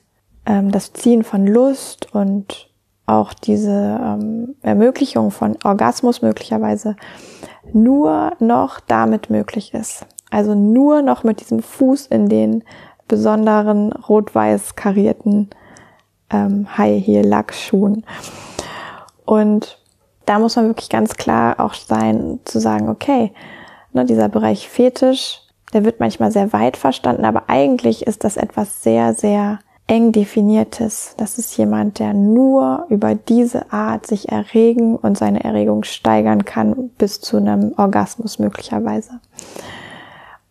ähm, 0.45 0.71
das 0.73 0.91
Ziehen 0.91 1.23
von 1.23 1.47
Lust 1.47 2.13
und 2.13 2.69
auch 3.05 3.33
diese 3.33 4.01
ähm, 4.03 4.55
Ermöglichung 4.61 5.31
von 5.31 5.55
Orgasmus 5.63 6.21
möglicherweise 6.21 6.97
nur 7.71 8.33
noch 8.39 8.81
damit 8.81 9.29
möglich 9.29 9.73
ist. 9.73 10.05
Also 10.31 10.53
nur 10.53 11.01
noch 11.01 11.23
mit 11.23 11.39
diesem 11.39 11.61
Fuß 11.61 12.07
in 12.07 12.27
den 12.27 12.65
besonderen 13.07 13.91
rot-weiß 13.91 14.75
karierten 14.75 15.49
ähm, 16.29 16.67
High 16.77 17.05
Heel 17.05 17.25
Lackschuhen. 17.25 18.05
Und 19.25 19.77
da 20.25 20.39
muss 20.39 20.55
man 20.55 20.67
wirklich 20.67 20.89
ganz 20.89 21.15
klar 21.15 21.59
auch 21.59 21.73
sein, 21.73 22.39
zu 22.45 22.59
sagen, 22.59 22.89
okay, 22.89 23.33
ne, 23.91 24.05
dieser 24.05 24.29
Bereich 24.29 24.67
Fetisch, 24.67 25.41
der 25.73 25.85
wird 25.85 25.99
manchmal 25.99 26.31
sehr 26.31 26.53
weit 26.53 26.77
verstanden, 26.77 27.25
aber 27.25 27.43
eigentlich 27.47 28.05
ist 28.05 28.23
das 28.23 28.37
etwas 28.37 28.83
sehr, 28.83 29.13
sehr 29.13 29.59
eng 29.87 30.11
definiertes. 30.11 31.15
Das 31.17 31.37
ist 31.37 31.57
jemand, 31.57 31.99
der 31.99 32.13
nur 32.13 32.85
über 32.89 33.15
diese 33.15 33.71
Art 33.71 34.07
sich 34.07 34.29
erregen 34.29 34.95
und 34.95 35.17
seine 35.17 35.43
Erregung 35.43 35.83
steigern 35.83 36.45
kann 36.45 36.89
bis 36.97 37.19
zu 37.19 37.37
einem 37.37 37.73
Orgasmus 37.77 38.39
möglicherweise. 38.39 39.19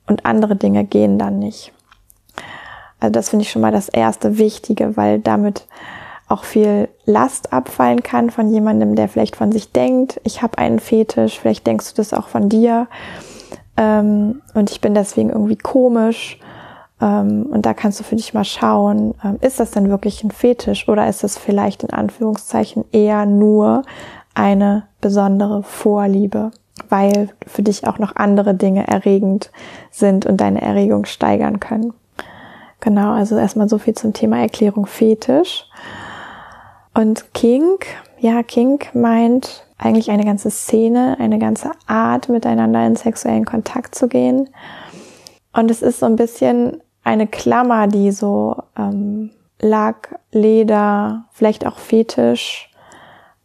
Und 0.06 0.26
andere 0.26 0.56
Dinge 0.56 0.84
gehen 0.84 1.18
dann 1.18 1.38
nicht. 1.38 1.72
Also 3.02 3.10
das 3.10 3.30
finde 3.30 3.42
ich 3.42 3.50
schon 3.50 3.62
mal 3.62 3.72
das 3.72 3.88
erste 3.88 4.38
Wichtige, 4.38 4.96
weil 4.96 5.18
damit 5.18 5.66
auch 6.28 6.44
viel 6.44 6.88
Last 7.04 7.52
abfallen 7.52 8.04
kann 8.04 8.30
von 8.30 8.48
jemandem, 8.48 8.94
der 8.94 9.08
vielleicht 9.08 9.34
von 9.34 9.50
sich 9.50 9.72
denkt, 9.72 10.20
ich 10.22 10.40
habe 10.40 10.56
einen 10.58 10.78
Fetisch, 10.78 11.40
vielleicht 11.40 11.66
denkst 11.66 11.90
du 11.90 11.96
das 11.96 12.14
auch 12.14 12.28
von 12.28 12.48
dir 12.48 12.86
ähm, 13.76 14.40
und 14.54 14.70
ich 14.70 14.80
bin 14.80 14.94
deswegen 14.94 15.30
irgendwie 15.30 15.56
komisch. 15.56 16.38
Ähm, 17.00 17.46
und 17.50 17.66
da 17.66 17.74
kannst 17.74 17.98
du 17.98 18.04
für 18.04 18.14
dich 18.14 18.34
mal 18.34 18.44
schauen, 18.44 19.14
ähm, 19.24 19.38
ist 19.40 19.58
das 19.58 19.72
denn 19.72 19.90
wirklich 19.90 20.22
ein 20.22 20.30
Fetisch 20.30 20.88
oder 20.88 21.08
ist 21.08 21.24
das 21.24 21.36
vielleicht 21.36 21.82
in 21.82 21.90
Anführungszeichen 21.90 22.84
eher 22.92 23.26
nur 23.26 23.82
eine 24.34 24.84
besondere 25.00 25.64
Vorliebe, 25.64 26.52
weil 26.88 27.30
für 27.48 27.64
dich 27.64 27.84
auch 27.88 27.98
noch 27.98 28.14
andere 28.14 28.54
Dinge 28.54 28.86
erregend 28.86 29.50
sind 29.90 30.24
und 30.24 30.40
deine 30.40 30.62
Erregung 30.62 31.04
steigern 31.04 31.58
können. 31.58 31.92
Genau, 32.82 33.12
also 33.12 33.38
erstmal 33.38 33.68
so 33.68 33.78
viel 33.78 33.94
zum 33.94 34.12
Thema 34.12 34.40
Erklärung 34.40 34.86
Fetisch. 34.86 35.66
Und 36.94 37.32
Kink, 37.32 37.86
ja, 38.18 38.42
Kink 38.42 38.92
meint 38.92 39.64
eigentlich 39.78 40.10
eine 40.10 40.24
ganze 40.24 40.50
Szene, 40.50 41.16
eine 41.20 41.38
ganze 41.38 41.70
Art, 41.86 42.28
miteinander 42.28 42.84
in 42.84 42.96
sexuellen 42.96 43.44
Kontakt 43.44 43.94
zu 43.94 44.08
gehen. 44.08 44.50
Und 45.52 45.70
es 45.70 45.80
ist 45.80 46.00
so 46.00 46.06
ein 46.06 46.16
bisschen 46.16 46.82
eine 47.04 47.28
Klammer, 47.28 47.86
die 47.86 48.10
so 48.10 48.56
ähm, 48.76 49.30
Lack, 49.60 50.18
Leder, 50.32 51.26
vielleicht 51.30 51.64
auch 51.64 51.78
Fetisch, 51.78 52.68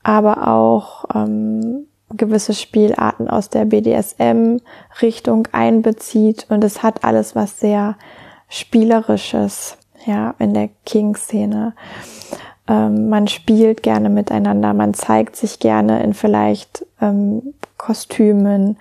aber 0.02 0.48
auch 0.48 1.06
ähm, 1.14 1.86
gewisse 2.10 2.56
Spielarten 2.56 3.30
aus 3.30 3.50
der 3.50 3.66
BDSM-Richtung 3.66 5.48
einbezieht. 5.52 6.48
Und 6.50 6.64
es 6.64 6.82
hat 6.82 7.04
alles 7.04 7.36
was 7.36 7.60
sehr 7.60 7.98
Spielerisches, 8.50 9.78
ja, 10.06 10.36
in 10.40 10.54
der 10.54 10.70
King-Szene. 10.86 11.74
Ähm, 12.68 13.10
man 13.10 13.28
spielt 13.28 13.84
gerne 13.84 14.10
miteinander, 14.10 14.74
man 14.74 14.94
zeigt 14.94 15.36
sich 15.36 15.60
gerne 15.60 16.04
in 16.04 16.14
vielleicht 16.14 16.86
ähm, 17.02 17.54
Kostümen 17.78 18.78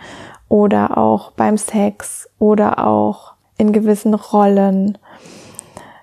oder 0.49 0.99
auch 0.99 1.32
beim 1.32 1.58
Sex 1.58 2.28
oder 2.38 2.87
auch 2.87 3.32
in 3.58 3.73
gewissen 3.73 4.14
Rollen. 4.14 4.99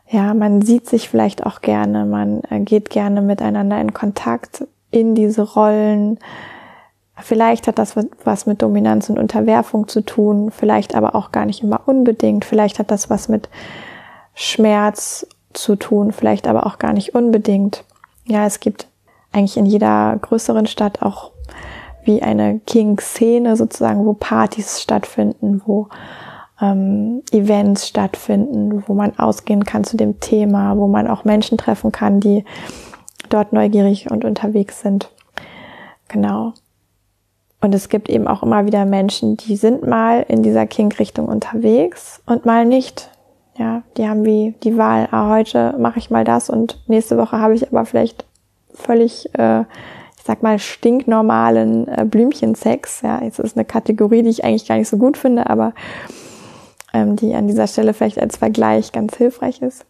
Ja, 0.09 0.33
man 0.33 0.61
sieht 0.61 0.87
sich 0.87 1.09
vielleicht 1.09 1.45
auch 1.45 1.61
gerne, 1.61 2.05
man 2.05 2.41
äh, 2.49 2.59
geht 2.59 2.89
gerne 2.89 3.21
miteinander 3.21 3.79
in 3.79 3.93
Kontakt 3.93 4.65
in 4.91 5.15
diese 5.15 5.41
Rollen. 5.41 6.19
Vielleicht 7.17 7.67
hat 7.67 7.77
das 7.77 7.95
was 8.23 8.45
mit 8.47 8.61
Dominanz 8.61 9.09
und 9.09 9.19
Unterwerfung 9.19 9.87
zu 9.87 10.01
tun, 10.01 10.49
vielleicht 10.51 10.95
aber 10.95 11.15
auch 11.15 11.31
gar 11.31 11.45
nicht 11.45 11.63
immer 11.63 11.81
unbedingt. 11.85 12.43
Vielleicht 12.43 12.79
hat 12.79 12.89
das 12.89 13.09
was 13.09 13.29
mit 13.29 13.49
Schmerz 14.33 15.27
zu 15.53 15.75
tun, 15.75 16.11
vielleicht 16.11 16.47
aber 16.47 16.65
auch 16.65 16.79
gar 16.79 16.93
nicht 16.93 17.13
unbedingt. 17.13 17.83
Ja, 18.25 18.45
es 18.45 18.59
gibt 18.59 18.87
eigentlich 19.31 19.57
in 19.57 19.67
jeder 19.67 20.17
größeren 20.21 20.65
Stadt 20.65 21.01
auch 21.03 21.31
wie 22.03 22.21
eine 22.21 22.59
King-Szene 22.65 23.55
sozusagen, 23.55 24.05
wo 24.05 24.13
Partys 24.13 24.81
stattfinden, 24.81 25.61
wo 25.65 25.87
ähm, 26.61 27.21
Events 27.31 27.87
stattfinden, 27.87 28.83
wo 28.87 28.93
man 28.93 29.17
ausgehen 29.17 29.65
kann 29.65 29.83
zu 29.83 29.97
dem 29.97 30.19
Thema, 30.19 30.77
wo 30.77 30.87
man 30.87 31.07
auch 31.07 31.23
Menschen 31.25 31.57
treffen 31.57 31.91
kann, 31.91 32.19
die 32.19 32.43
dort 33.29 33.53
neugierig 33.53 34.11
und 34.11 34.25
unterwegs 34.25 34.81
sind. 34.81 35.11
Genau. 36.07 36.53
Und 37.63 37.73
es 37.73 37.87
gibt 37.87 38.09
eben 38.09 38.27
auch 38.27 38.43
immer 38.43 38.65
wieder 38.65 38.83
Menschen, 38.83 39.37
die 39.37 39.55
sind 39.55 39.87
mal 39.87 40.25
in 40.27 40.43
dieser 40.43 40.67
King-Richtung 40.67 41.29
unterwegs 41.29 42.21
und 42.25 42.45
mal 42.45 42.65
nicht. 42.65 43.09
Ja, 43.57 43.83
die 43.95 44.05
haben 44.05 44.25
wie 44.25 44.53
die 44.63 44.77
Wahl, 44.77 45.07
ah, 45.11 45.29
heute 45.29 45.73
mache 45.79 45.97
ich 45.97 46.09
mal 46.09 46.25
das 46.25 46.49
und 46.49 46.83
nächste 46.87 47.17
Woche 47.17 47.39
habe 47.39 47.55
ich 47.55 47.65
aber 47.65 47.85
vielleicht 47.85 48.25
völlig, 48.73 49.33
äh, 49.39 49.61
ich 49.61 50.25
sag 50.25 50.43
mal, 50.43 50.59
stinknormalen 50.59 51.87
äh, 51.87 52.03
Blümchensex. 52.03 53.01
Ja, 53.01 53.23
jetzt 53.23 53.39
ist 53.39 53.55
eine 53.55 53.63
Kategorie, 53.63 54.23
die 54.23 54.29
ich 54.29 54.43
eigentlich 54.43 54.67
gar 54.67 54.75
nicht 54.75 54.89
so 54.89 54.97
gut 54.97 55.15
finde, 55.15 55.49
aber 55.49 55.73
ähm, 56.93 57.15
die 57.15 57.33
an 57.33 57.47
dieser 57.47 57.67
Stelle 57.67 57.93
vielleicht 57.93 58.19
als 58.19 58.35
Vergleich 58.35 58.91
ganz 58.91 59.15
hilfreich 59.15 59.61
ist. 59.61 59.85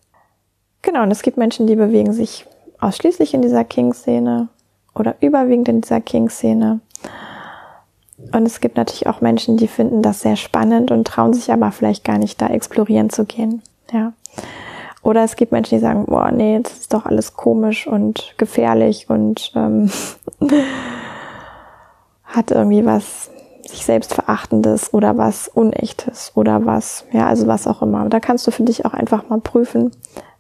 Genau, 0.83 1.01
und 1.01 1.09
es 1.09 1.23
gibt 1.23 1.37
Menschen, 1.37 1.65
die 1.65 1.75
bewegen 1.75 2.13
sich 2.13 2.45
ausschließlich 2.79 3.33
in 3.33 3.41
dieser 3.41 3.63
King-Szene 3.63 4.49
oder 4.93 5.15
überwiegend 5.21 5.69
in 5.69 5.81
dieser 5.81 6.01
King-Szene. 6.01 6.79
Und 8.31 8.45
es 8.45 8.59
gibt 8.59 8.77
natürlich 8.77 9.07
auch 9.07 9.21
Menschen, 9.21 9.57
die 9.57 9.67
finden 9.67 10.01
das 10.01 10.21
sehr 10.21 10.35
spannend 10.35 10.91
und 10.91 11.05
trauen 11.05 11.33
sich 11.33 11.51
aber 11.51 11.71
vielleicht 11.71 12.03
gar 12.03 12.17
nicht 12.17 12.41
da 12.41 12.47
explorieren 12.47 13.09
zu 13.09 13.25
gehen. 13.25 13.61
Ja. 13.91 14.13
Oder 15.03 15.23
es 15.23 15.35
gibt 15.35 15.51
Menschen, 15.51 15.75
die 15.75 15.81
sagen, 15.81 16.05
boah, 16.05 16.31
nee, 16.31 16.59
das 16.63 16.73
ist 16.79 16.93
doch 16.93 17.05
alles 17.05 17.35
komisch 17.35 17.87
und 17.87 18.33
gefährlich 18.37 19.09
und 19.09 19.51
ähm, 19.55 19.91
hat 22.23 22.51
irgendwie 22.51 22.85
was 22.85 23.29
sich 23.67 23.85
selbst 23.85 24.13
verachtendes 24.13 24.93
oder 24.93 25.17
was 25.17 25.47
unechtes 25.47 26.31
oder 26.35 26.65
was, 26.65 27.05
ja, 27.11 27.27
also 27.27 27.47
was 27.47 27.67
auch 27.67 27.81
immer. 27.81 28.07
Da 28.09 28.19
kannst 28.19 28.47
du 28.47 28.51
für 28.51 28.63
dich 28.63 28.85
auch 28.85 28.93
einfach 28.93 29.29
mal 29.29 29.39
prüfen, 29.39 29.91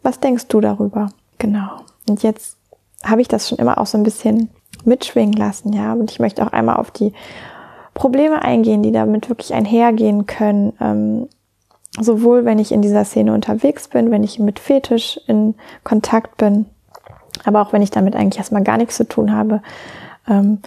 was 0.01 0.19
denkst 0.19 0.47
du 0.47 0.61
darüber? 0.61 1.09
Genau. 1.39 1.81
Und 2.07 2.23
jetzt 2.23 2.57
habe 3.03 3.21
ich 3.21 3.27
das 3.27 3.49
schon 3.49 3.57
immer 3.57 3.77
auch 3.77 3.85
so 3.85 3.97
ein 3.97 4.03
bisschen 4.03 4.49
mitschwingen 4.85 5.33
lassen, 5.33 5.73
ja. 5.73 5.93
Und 5.93 6.11
ich 6.11 6.19
möchte 6.19 6.45
auch 6.45 6.51
einmal 6.51 6.77
auf 6.77 6.91
die 6.91 7.13
Probleme 7.93 8.41
eingehen, 8.41 8.83
die 8.83 8.91
damit 8.91 9.29
wirklich 9.29 9.53
einhergehen 9.53 10.25
können. 10.25 10.73
Ähm, 10.79 11.27
sowohl 11.99 12.45
wenn 12.45 12.59
ich 12.59 12.71
in 12.71 12.81
dieser 12.81 13.05
Szene 13.05 13.33
unterwegs 13.33 13.87
bin, 13.87 14.11
wenn 14.11 14.23
ich 14.23 14.39
mit 14.39 14.59
Fetisch 14.59 15.19
in 15.27 15.55
Kontakt 15.83 16.37
bin, 16.37 16.65
aber 17.45 17.61
auch 17.61 17.73
wenn 17.73 17.81
ich 17.81 17.91
damit 17.91 18.15
eigentlich 18.15 18.39
erstmal 18.39 18.63
gar 18.63 18.77
nichts 18.77 18.97
zu 18.97 19.07
tun 19.07 19.31
habe, 19.31 19.61
ähm, 20.27 20.59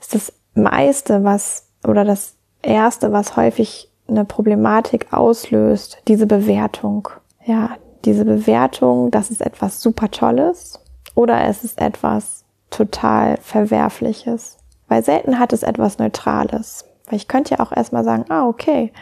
ist 0.00 0.14
das 0.14 0.32
meiste, 0.54 1.24
was 1.24 1.68
oder 1.86 2.04
das 2.04 2.34
erste, 2.62 3.12
was 3.12 3.36
häufig 3.36 3.90
eine 4.08 4.24
Problematik 4.24 5.12
auslöst, 5.12 5.98
diese 6.08 6.26
Bewertung. 6.26 7.08
Ja, 7.44 7.70
diese 8.04 8.24
Bewertung, 8.24 9.10
das 9.10 9.30
ist 9.30 9.40
etwas 9.40 9.80
super 9.80 10.10
Tolles 10.10 10.80
oder 11.14 11.44
es 11.44 11.64
ist 11.64 11.80
etwas 11.80 12.44
total 12.70 13.38
Verwerfliches. 13.40 14.58
Weil 14.88 15.04
selten 15.04 15.38
hat 15.38 15.52
es 15.52 15.62
etwas 15.62 15.98
Neutrales. 15.98 16.84
Weil 17.06 17.16
ich 17.16 17.28
könnte 17.28 17.54
ja 17.54 17.60
auch 17.60 17.72
erstmal 17.72 18.04
sagen, 18.04 18.26
ah, 18.28 18.46
okay. 18.46 18.92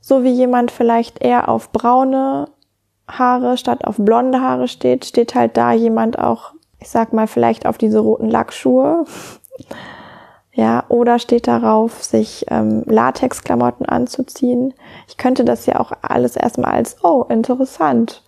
So 0.00 0.22
wie 0.22 0.32
jemand 0.32 0.70
vielleicht 0.70 1.22
eher 1.22 1.48
auf 1.48 1.70
braune 1.72 2.48
Haare 3.08 3.56
statt 3.56 3.84
auf 3.84 3.96
blonde 3.98 4.40
Haare 4.40 4.68
steht, 4.68 5.04
steht 5.04 5.34
halt 5.34 5.56
da 5.56 5.72
jemand 5.72 6.18
auch, 6.18 6.52
ich 6.78 6.90
sag 6.90 7.12
mal, 7.12 7.26
vielleicht 7.26 7.66
auf 7.66 7.78
diese 7.78 8.00
roten 8.00 8.28
Lackschuhe. 8.28 9.04
Ja, 10.52 10.82
oder 10.88 11.20
steht 11.20 11.46
darauf, 11.46 12.02
sich 12.02 12.46
ähm, 12.48 12.82
Latexklamotten 12.86 13.86
anzuziehen. 13.86 14.74
Ich 15.06 15.16
könnte 15.16 15.44
das 15.44 15.66
ja 15.66 15.78
auch 15.78 15.92
alles 16.02 16.34
erstmal 16.34 16.72
als, 16.72 16.96
oh, 17.04 17.24
interessant 17.28 18.24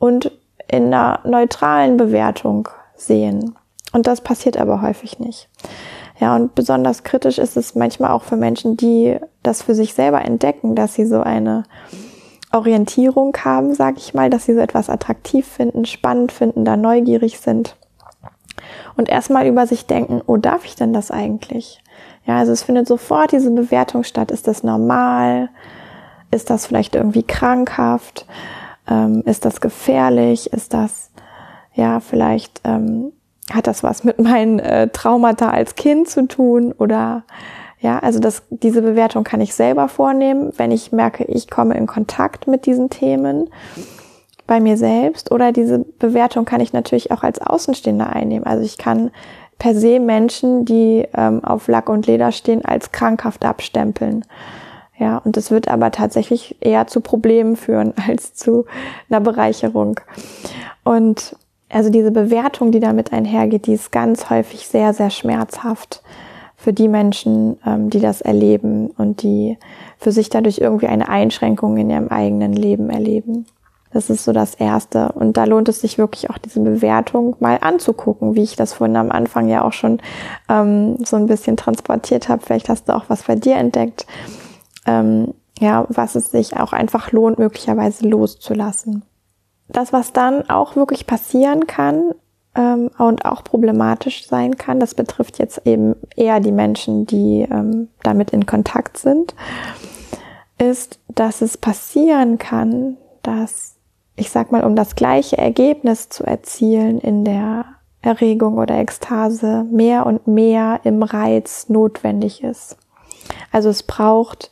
und 0.00 0.32
in 0.66 0.86
einer 0.86 1.20
neutralen 1.22 1.96
Bewertung 1.96 2.68
sehen. 2.96 3.54
Und 3.92 4.08
das 4.08 4.22
passiert 4.22 4.56
aber 4.56 4.82
häufig 4.82 5.20
nicht. 5.20 5.48
Ja, 6.20 6.34
und 6.34 6.54
besonders 6.54 7.04
kritisch 7.04 7.38
ist 7.38 7.56
es 7.56 7.74
manchmal 7.74 8.10
auch 8.10 8.22
für 8.22 8.36
Menschen, 8.36 8.76
die 8.76 9.16
das 9.42 9.62
für 9.62 9.74
sich 9.74 9.94
selber 9.94 10.24
entdecken, 10.24 10.74
dass 10.74 10.94
sie 10.94 11.06
so 11.06 11.20
eine 11.20 11.64
Orientierung 12.52 13.36
haben, 13.44 13.74
sag 13.74 13.98
ich 13.98 14.14
mal, 14.14 14.30
dass 14.30 14.46
sie 14.46 14.54
so 14.54 14.60
etwas 14.60 14.90
attraktiv 14.90 15.46
finden, 15.46 15.84
spannend 15.84 16.32
finden, 16.32 16.64
da 16.64 16.76
neugierig 16.76 17.38
sind. 17.38 17.76
Und 18.96 19.08
erstmal 19.08 19.46
über 19.46 19.66
sich 19.66 19.86
denken, 19.86 20.20
oh, 20.26 20.36
darf 20.36 20.64
ich 20.64 20.74
denn 20.74 20.92
das 20.92 21.10
eigentlich? 21.10 21.82
Ja, 22.24 22.38
also 22.38 22.52
es 22.52 22.62
findet 22.62 22.88
sofort 22.88 23.32
diese 23.32 23.50
Bewertung 23.50 24.02
statt. 24.02 24.30
Ist 24.30 24.48
das 24.48 24.64
normal? 24.64 25.50
Ist 26.30 26.50
das 26.50 26.66
vielleicht 26.66 26.96
irgendwie 26.96 27.22
krankhaft? 27.22 28.26
Ähm, 28.88 29.22
ist 29.24 29.44
das 29.44 29.60
gefährlich? 29.60 30.52
Ist 30.52 30.74
das, 30.74 31.10
ja, 31.74 32.00
vielleicht 32.00 32.60
ähm, 32.64 33.12
hat 33.52 33.66
das 33.66 33.82
was 33.82 34.04
mit 34.04 34.18
meinen 34.18 34.58
äh, 34.58 34.88
Traumata 34.88 35.50
als 35.50 35.74
Kind 35.74 36.08
zu 36.08 36.26
tun? 36.26 36.72
Oder 36.72 37.24
ja, 37.80 37.98
also 37.98 38.18
das, 38.18 38.42
diese 38.50 38.82
Bewertung 38.82 39.24
kann 39.24 39.40
ich 39.40 39.54
selber 39.54 39.88
vornehmen, 39.88 40.52
wenn 40.56 40.70
ich 40.70 40.92
merke, 40.92 41.24
ich 41.24 41.48
komme 41.48 41.76
in 41.76 41.86
Kontakt 41.86 42.46
mit 42.46 42.66
diesen 42.66 42.90
Themen 42.90 43.50
bei 44.46 44.60
mir 44.60 44.76
selbst. 44.76 45.30
Oder 45.30 45.52
diese 45.52 45.78
Bewertung 45.78 46.44
kann 46.44 46.60
ich 46.60 46.72
natürlich 46.72 47.12
auch 47.12 47.22
als 47.22 47.40
Außenstehender 47.40 48.10
einnehmen. 48.10 48.46
Also 48.46 48.64
ich 48.64 48.78
kann 48.78 49.10
per 49.58 49.74
se 49.74 50.00
Menschen, 50.00 50.64
die 50.64 51.06
ähm, 51.14 51.44
auf 51.44 51.68
Lack 51.68 51.88
und 51.88 52.06
Leder 52.06 52.32
stehen, 52.32 52.64
als 52.64 52.90
krankhaft 52.90 53.44
abstempeln. 53.44 54.24
Ja, 54.98 55.18
und 55.18 55.36
das 55.36 55.52
wird 55.52 55.68
aber 55.68 55.92
tatsächlich 55.92 56.56
eher 56.60 56.88
zu 56.88 57.00
Problemen 57.00 57.56
führen 57.56 57.94
als 58.08 58.34
zu 58.34 58.64
einer 59.08 59.20
Bereicherung. 59.20 60.00
Und 60.82 61.36
also 61.70 61.90
diese 61.90 62.10
Bewertung, 62.10 62.72
die 62.72 62.80
damit 62.80 63.12
einhergeht, 63.12 63.66
die 63.66 63.74
ist 63.74 63.92
ganz 63.92 64.30
häufig 64.30 64.66
sehr, 64.66 64.94
sehr 64.94 65.10
schmerzhaft 65.10 66.02
für 66.56 66.72
die 66.72 66.88
Menschen, 66.88 67.58
ähm, 67.64 67.90
die 67.90 68.00
das 68.00 68.20
erleben 68.20 68.88
und 68.90 69.22
die 69.22 69.58
für 69.98 70.12
sich 70.12 70.28
dadurch 70.28 70.58
irgendwie 70.58 70.88
eine 70.88 71.08
Einschränkung 71.08 71.76
in 71.76 71.90
ihrem 71.90 72.08
eigenen 72.08 72.52
Leben 72.52 72.90
erleben. 72.90 73.46
Das 73.92 74.10
ist 74.10 74.24
so 74.24 74.32
das 74.32 74.54
Erste. 74.54 75.12
Und 75.12 75.36
da 75.36 75.44
lohnt 75.44 75.68
es 75.68 75.80
sich 75.80 75.96
wirklich 75.96 76.28
auch 76.30 76.38
diese 76.38 76.60
Bewertung 76.60 77.36
mal 77.40 77.58
anzugucken, 77.60 78.34
wie 78.34 78.42
ich 78.42 78.56
das 78.56 78.74
vorhin 78.74 78.96
am 78.96 79.10
Anfang 79.10 79.48
ja 79.48 79.62
auch 79.62 79.72
schon 79.72 80.00
ähm, 80.48 80.96
so 81.04 81.16
ein 81.16 81.26
bisschen 81.26 81.56
transportiert 81.56 82.28
habe. 82.28 82.42
Vielleicht 82.44 82.68
hast 82.68 82.88
du 82.88 82.94
auch 82.94 83.04
was 83.08 83.22
bei 83.22 83.34
dir 83.34 83.56
entdeckt. 83.56 84.06
Ähm, 84.86 85.32
ja, 85.58 85.86
was 85.88 86.14
es 86.14 86.30
sich 86.30 86.56
auch 86.56 86.72
einfach 86.72 87.12
lohnt, 87.12 87.38
möglicherweise 87.38 88.08
loszulassen. 88.08 89.04
Das, 89.68 89.92
was 89.92 90.12
dann 90.12 90.48
auch 90.48 90.76
wirklich 90.76 91.06
passieren 91.06 91.66
kann 91.66 92.14
ähm, 92.54 92.90
und 92.98 93.24
auch 93.24 93.44
problematisch 93.44 94.26
sein 94.26 94.56
kann, 94.56 94.80
das 94.80 94.94
betrifft 94.94 95.38
jetzt 95.38 95.62
eben 95.66 95.94
eher 96.16 96.40
die 96.40 96.52
Menschen, 96.52 97.06
die 97.06 97.46
ähm, 97.50 97.88
damit 98.02 98.30
in 98.30 98.46
Kontakt 98.46 98.96
sind, 98.98 99.34
ist, 100.58 101.00
dass 101.08 101.42
es 101.42 101.56
passieren 101.56 102.38
kann, 102.38 102.96
dass 103.22 103.78
ich 104.18 104.30
sag 104.30 104.50
mal, 104.50 104.64
um 104.64 104.74
das 104.74 104.96
gleiche 104.96 105.38
Ergebnis 105.38 106.08
zu 106.08 106.24
erzielen 106.24 106.98
in 106.98 107.24
der 107.24 107.64
Erregung 108.02 108.58
oder 108.58 108.76
Ekstase, 108.76 109.64
mehr 109.70 110.06
und 110.06 110.26
mehr 110.26 110.80
im 110.84 111.02
Reiz 111.02 111.68
notwendig 111.68 112.42
ist. 112.42 112.76
Also 113.52 113.68
es 113.68 113.82
braucht 113.82 114.50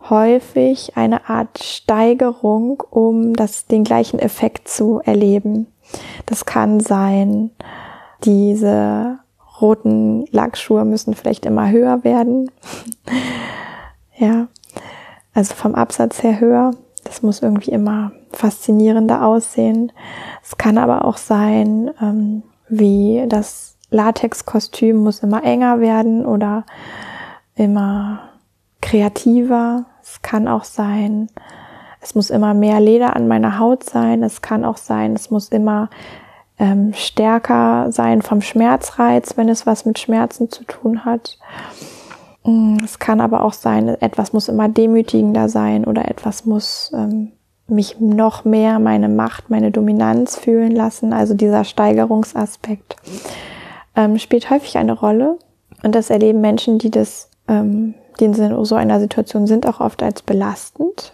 häufig 0.00 0.96
eine 0.96 1.28
Art 1.28 1.62
Steigerung, 1.62 2.82
um 2.90 3.34
das, 3.34 3.66
den 3.66 3.84
gleichen 3.84 4.18
Effekt 4.18 4.68
zu 4.68 5.00
erleben. 5.04 5.66
Das 6.26 6.44
kann 6.44 6.80
sein, 6.80 7.50
diese 8.24 9.18
roten 9.60 10.26
Lackschuhe 10.30 10.84
müssen 10.84 11.14
vielleicht 11.14 11.46
immer 11.46 11.70
höher 11.70 12.04
werden. 12.04 12.50
ja, 14.16 14.48
also 15.34 15.54
vom 15.54 15.74
Absatz 15.74 16.22
her 16.22 16.40
höher. 16.40 16.72
Das 17.04 17.22
muss 17.22 17.42
irgendwie 17.42 17.70
immer 17.70 18.12
faszinierender 18.32 19.24
aussehen. 19.24 19.92
Es 20.42 20.58
kann 20.58 20.78
aber 20.78 21.04
auch 21.04 21.16
sein, 21.16 21.90
ähm, 22.02 22.42
wie 22.68 23.24
das 23.28 23.76
Latexkostüm 23.90 24.96
muss 24.96 25.20
immer 25.20 25.42
enger 25.42 25.80
werden 25.80 26.26
oder 26.26 26.64
immer 27.54 28.27
kreativer. 28.88 29.84
Es 30.02 30.22
kann 30.22 30.48
auch 30.48 30.64
sein, 30.64 31.28
es 32.00 32.14
muss 32.14 32.30
immer 32.30 32.54
mehr 32.54 32.80
Leder 32.80 33.16
an 33.16 33.28
meiner 33.28 33.58
Haut 33.58 33.84
sein. 33.84 34.22
Es 34.22 34.40
kann 34.40 34.64
auch 34.64 34.76
sein, 34.76 35.14
es 35.14 35.30
muss 35.30 35.48
immer 35.48 35.90
ähm, 36.58 36.92
stärker 36.94 37.92
sein 37.92 38.22
vom 38.22 38.40
Schmerzreiz, 38.40 39.36
wenn 39.36 39.48
es 39.48 39.66
was 39.66 39.84
mit 39.84 39.98
Schmerzen 39.98 40.50
zu 40.50 40.64
tun 40.64 41.04
hat. 41.04 41.38
Mm, 42.44 42.78
es 42.82 42.98
kann 42.98 43.20
aber 43.20 43.44
auch 43.44 43.52
sein, 43.52 43.88
etwas 43.88 44.32
muss 44.32 44.48
immer 44.48 44.68
demütigender 44.68 45.48
sein 45.48 45.84
oder 45.84 46.08
etwas 46.08 46.46
muss 46.46 46.90
ähm, 46.94 47.32
mich 47.66 48.00
noch 48.00 48.44
mehr 48.44 48.78
meine 48.78 49.08
Macht, 49.08 49.50
meine 49.50 49.70
Dominanz 49.70 50.36
fühlen 50.36 50.72
lassen. 50.72 51.12
Also 51.12 51.34
dieser 51.34 51.64
Steigerungsaspekt 51.64 52.96
ähm, 53.94 54.18
spielt 54.18 54.48
häufig 54.48 54.78
eine 54.78 54.92
Rolle. 54.92 55.38
Und 55.82 55.94
das 55.94 56.10
erleben 56.10 56.40
Menschen, 56.40 56.78
die 56.78 56.90
das, 56.90 57.30
ähm, 57.46 57.94
die 58.20 58.24
in 58.26 58.64
so 58.64 58.74
einer 58.74 59.00
Situation 59.00 59.46
sind, 59.46 59.66
auch 59.66 59.80
oft 59.80 60.02
als 60.02 60.22
belastend. 60.22 61.12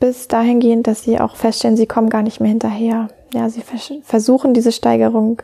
Bis 0.00 0.28
dahingehend, 0.28 0.86
dass 0.86 1.02
sie 1.02 1.18
auch 1.18 1.36
feststellen, 1.36 1.76
sie 1.76 1.86
kommen 1.86 2.08
gar 2.08 2.22
nicht 2.22 2.40
mehr 2.40 2.50
hinterher. 2.50 3.08
Ja, 3.34 3.50
sie 3.50 3.62
vers 3.62 3.92
versuchen 4.02 4.54
diese 4.54 4.72
Steigerung 4.72 5.42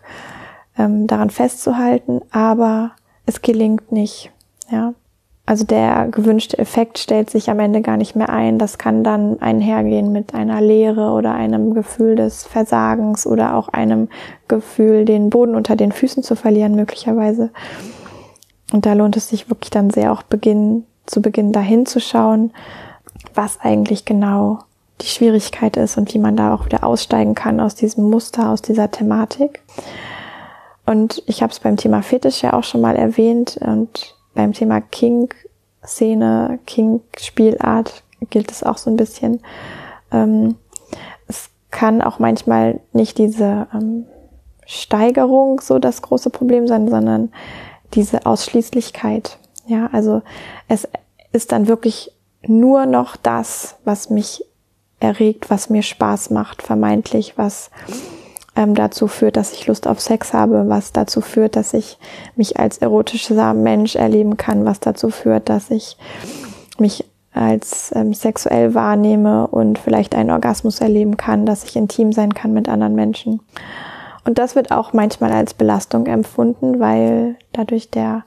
ähm, 0.79 1.07
daran 1.07 1.31
festzuhalten, 1.31 2.23
aber 2.31 2.93
es 3.27 3.43
gelingt 3.43 3.93
nicht. 3.93 4.31
Ja. 4.71 4.95
Also 5.47 5.65
der 5.65 6.09
gewünschte 6.09 6.59
Effekt 6.59 6.99
stellt 6.99 7.29
sich 7.29 7.51
am 7.51 7.59
Ende 7.59 7.83
gar 7.83 7.99
nicht 7.99 8.17
mehr 8.17 8.31
ein. 8.31 8.59
Das 8.59 8.79
kann 8.79 9.05
dann 9.05 9.43
einhergehen 9.43 10.11
mit 10.11 10.35
einer 10.35 10.63
Leere 10.63 11.11
oder 11.11 11.35
einem 11.35 11.75
Gefühl 11.75 12.17
des 12.17 12.45
Versagens 12.45 13.27
oder 13.27 13.55
auch 13.55 13.69
einem 13.69 14.09
Gefühl, 14.49 15.05
den 15.05 15.29
Boden 15.29 15.55
unter 15.55 15.77
den 15.77 15.93
Füßen 15.93 16.23
zu 16.23 16.35
verlieren 16.35 16.75
möglicherweise. 16.75 17.51
Und 18.75 18.87
da 18.87 18.93
lohnt 18.95 19.17
es 19.17 19.29
sich 19.29 19.49
wirklich 19.49 19.71
dann 19.71 19.91
sehr 19.91 20.11
auch 20.11 20.25
beginnen, 20.25 20.85
zu 21.07 21.23
Beginn 21.23 21.53
dahin 21.53 21.87
zu 21.87 22.01
schauen, 22.01 22.51
was 23.33 23.61
eigentlich 23.61 24.05
genau 24.05 24.59
die 25.01 25.07
Schwierigkeit 25.07 25.77
ist 25.77 25.97
und 25.97 26.13
wie 26.13 26.19
man 26.19 26.37
da 26.37 26.53
auch 26.53 26.67
wieder 26.67 26.83
aussteigen 26.83 27.37
kann 27.37 27.61
aus 27.61 27.77
diesem 27.77 28.11
Muster, 28.11 28.51
aus 28.51 28.63
dieser 28.63 28.91
Thematik. 28.91 29.63
Und 30.87 31.23
ich 31.27 31.41
habe 31.41 31.53
es 31.53 31.61
beim 31.61 31.77
Thema 31.77 32.03
Fetisch 32.03 32.43
ja 32.43 32.53
auch 32.53 32.65
schon 32.65 32.81
mal 32.81 32.97
erwähnt 32.97 33.61
und 33.61 34.17
beim 34.35 34.53
Thema 34.53 34.81
Kink-Szene, 34.81 36.59
Kink-Spielart 36.67 38.03
gilt 38.31 38.51
es 38.51 38.65
auch 38.65 38.79
so 38.79 38.91
ein 38.91 38.97
bisschen. 38.97 39.41
Ähm, 40.11 40.57
es 41.29 41.49
kann 41.71 42.03
auch 42.03 42.19
manchmal 42.19 42.81
nicht 42.93 43.19
diese 43.19 43.69
ähm, 43.73 44.07
Steigerung 44.67 45.61
so 45.61 45.79
das 45.79 46.03
große 46.03 46.31
Problem 46.31 46.67
sein, 46.67 46.89
sondern 46.89 47.31
diese 47.95 48.27
Ausschließlichkeit. 48.27 49.39
Ja, 49.67 49.89
also 49.93 50.23
es 50.69 50.89
ist 51.33 51.53
dann 51.53 51.69
wirklich 51.69 52.13
nur 52.47 52.87
noch 52.87 53.17
das, 53.17 53.77
was 53.85 54.11
mich 54.11 54.45
erregt, 55.01 55.51
was 55.51 55.71
mir 55.71 55.83
Spaß 55.83 56.31
macht, 56.31 56.63
vermeintlich, 56.63 57.35
was 57.37 57.71
ähm, 58.57 58.75
dazu 58.75 59.09
führt, 59.09 59.37
dass 59.37 59.53
ich 59.53 59.67
Lust 59.67 59.87
auf 59.87 60.01
Sex 60.01 60.33
habe, 60.33 60.69
was 60.69 60.93
dazu 60.93 61.21
führt, 61.21 61.57
dass 61.57 61.75
ich 61.75 61.99
mich 62.37 62.59
als 62.59 62.79
erotischer 62.79 63.55
Mensch 63.55 63.97
erleben 63.97 64.37
kann, 64.37 64.65
was 64.65 64.81
dazu 64.81 65.11
führt, 65.11 65.49
dass 65.49 65.71
ich 65.71 65.97
mich 66.79 67.05
als 67.33 67.93
ähm, 67.97 68.15
sexuell 68.15 68.75
wahrnehme 68.75 69.49
und 69.49 69.79
vielleicht 69.79 70.15
einen 70.15 70.31
Orgasmus 70.31 70.81
erleben 70.81 71.17
kann, 71.17 71.47
dass 71.47 71.65
ich 71.65 71.75
intim 71.75 72.13
sein 72.13 72.33
kann 72.33 72.53
mit 72.53 72.69
anderen 72.69 72.95
Menschen. 72.95 73.41
Und 74.25 74.39
das 74.39 74.57
wird 74.57 74.71
auch 74.71 74.93
manchmal 74.93 75.33
als 75.33 75.55
Belastung 75.55 76.07
empfunden, 76.07 76.81
weil 76.81 77.37
dadurch 77.53 77.91
der 77.91 78.25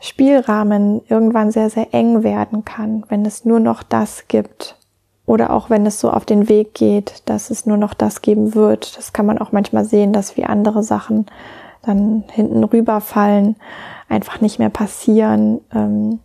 Spielrahmen 0.00 1.02
irgendwann 1.08 1.50
sehr, 1.50 1.68
sehr 1.68 1.92
eng 1.92 2.22
werden 2.22 2.64
kann, 2.64 3.04
wenn 3.08 3.24
es 3.26 3.44
nur 3.44 3.60
noch 3.60 3.82
das 3.82 4.28
gibt, 4.28 4.76
oder 5.26 5.50
auch 5.50 5.70
wenn 5.70 5.86
es 5.86 6.00
so 6.00 6.10
auf 6.10 6.24
den 6.24 6.48
Weg 6.48 6.74
geht, 6.74 7.22
dass 7.26 7.50
es 7.50 7.66
nur 7.66 7.76
noch 7.76 7.94
das 7.94 8.22
geben 8.22 8.54
wird. 8.54 8.96
Das 8.96 9.12
kann 9.12 9.26
man 9.26 9.38
auch 9.38 9.52
manchmal 9.52 9.84
sehen, 9.84 10.12
dass 10.12 10.36
wie 10.36 10.44
andere 10.44 10.82
Sachen 10.82 11.26
dann 11.82 12.24
hinten 12.32 12.64
rüberfallen, 12.64 13.56
einfach 14.08 14.40
nicht 14.40 14.58
mehr 14.58 14.70
passieren 14.70 15.60
ähm, 15.72 16.18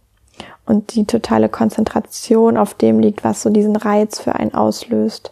und 0.66 0.96
die 0.96 1.06
totale 1.06 1.50
Konzentration 1.50 2.58
auf 2.58 2.74
dem 2.74 3.00
liegt, 3.00 3.24
was 3.24 3.42
so 3.42 3.50
diesen 3.50 3.76
Reiz 3.76 4.20
für 4.20 4.36
einen 4.36 4.54
auslöst. 4.54 5.32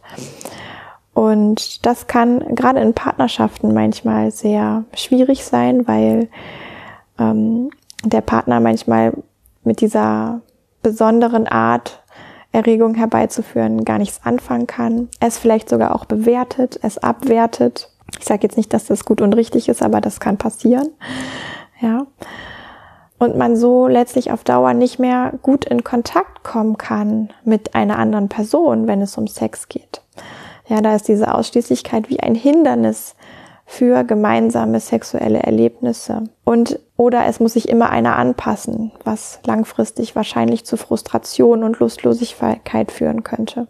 Und 1.13 1.85
das 1.85 2.07
kann 2.07 2.55
gerade 2.55 2.79
in 2.79 2.93
Partnerschaften 2.93 3.73
manchmal 3.73 4.31
sehr 4.31 4.83
schwierig 4.95 5.45
sein, 5.45 5.87
weil 5.87 6.27
ähm, 7.19 7.69
der 8.03 8.21
Partner 8.21 8.59
manchmal 8.59 9.13
mit 9.63 9.81
dieser 9.81 10.41
besonderen 10.81 11.47
Art 11.47 12.03
Erregung 12.51 12.93
herbeizuführen, 12.95 13.83
gar 13.83 13.97
nichts 13.97 14.21
anfangen 14.23 14.67
kann, 14.67 15.09
es 15.19 15.37
vielleicht 15.37 15.69
sogar 15.69 15.95
auch 15.95 16.05
bewertet, 16.05 16.79
es 16.83 16.99
abwertet. 16.99 17.89
Ich 18.19 18.25
sage 18.25 18.43
jetzt 18.43 18.57
nicht, 18.57 18.73
dass 18.73 18.85
das 18.85 19.05
gut 19.05 19.21
und 19.21 19.33
richtig 19.33 19.69
ist, 19.69 19.81
aber 19.81 20.01
das 20.01 20.19
kann 20.19 20.37
passieren. 20.37 20.89
Ja. 21.81 22.05
Und 23.17 23.37
man 23.37 23.55
so 23.55 23.87
letztlich 23.87 24.31
auf 24.31 24.43
Dauer 24.43 24.73
nicht 24.73 24.99
mehr 24.99 25.33
gut 25.41 25.65
in 25.65 25.83
Kontakt 25.83 26.43
kommen 26.43 26.77
kann 26.77 27.29
mit 27.43 27.73
einer 27.73 27.97
anderen 27.97 28.29
Person, 28.29 28.87
wenn 28.87 29.01
es 29.01 29.17
um 29.17 29.27
Sex 29.27 29.67
geht. 29.67 30.01
Ja, 30.67 30.81
da 30.81 30.95
ist 30.95 31.07
diese 31.07 31.33
Ausschließlichkeit 31.33 32.09
wie 32.09 32.19
ein 32.19 32.35
Hindernis 32.35 33.15
für 33.65 34.03
gemeinsame 34.03 34.79
sexuelle 34.79 35.39
Erlebnisse. 35.39 36.23
Und 36.43 36.79
oder 36.97 37.25
es 37.25 37.39
muss 37.39 37.53
sich 37.53 37.69
immer 37.69 37.89
einer 37.89 38.17
anpassen, 38.17 38.91
was 39.03 39.39
langfristig 39.45 40.15
wahrscheinlich 40.15 40.65
zu 40.65 40.77
Frustration 40.77 41.63
und 41.63 41.79
Lustlosigkeit 41.79 42.91
führen 42.91 43.23
könnte. 43.23 43.67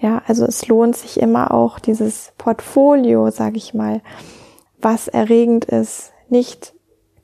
Ja, 0.00 0.22
also 0.26 0.44
es 0.44 0.66
lohnt 0.66 0.96
sich 0.96 1.20
immer 1.20 1.52
auch 1.52 1.78
dieses 1.78 2.32
Portfolio, 2.36 3.30
sage 3.30 3.56
ich 3.56 3.72
mal, 3.72 4.00
was 4.80 5.06
erregend 5.06 5.66
ist, 5.66 6.12
nicht 6.28 6.74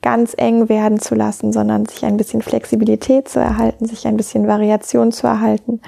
ganz 0.00 0.34
eng 0.36 0.68
werden 0.68 1.00
zu 1.00 1.16
lassen, 1.16 1.52
sondern 1.52 1.86
sich 1.86 2.04
ein 2.04 2.16
bisschen 2.16 2.40
Flexibilität 2.40 3.28
zu 3.28 3.40
erhalten, 3.40 3.86
sich 3.86 4.06
ein 4.06 4.16
bisschen 4.16 4.46
Variation 4.46 5.10
zu 5.10 5.26
erhalten. 5.26 5.80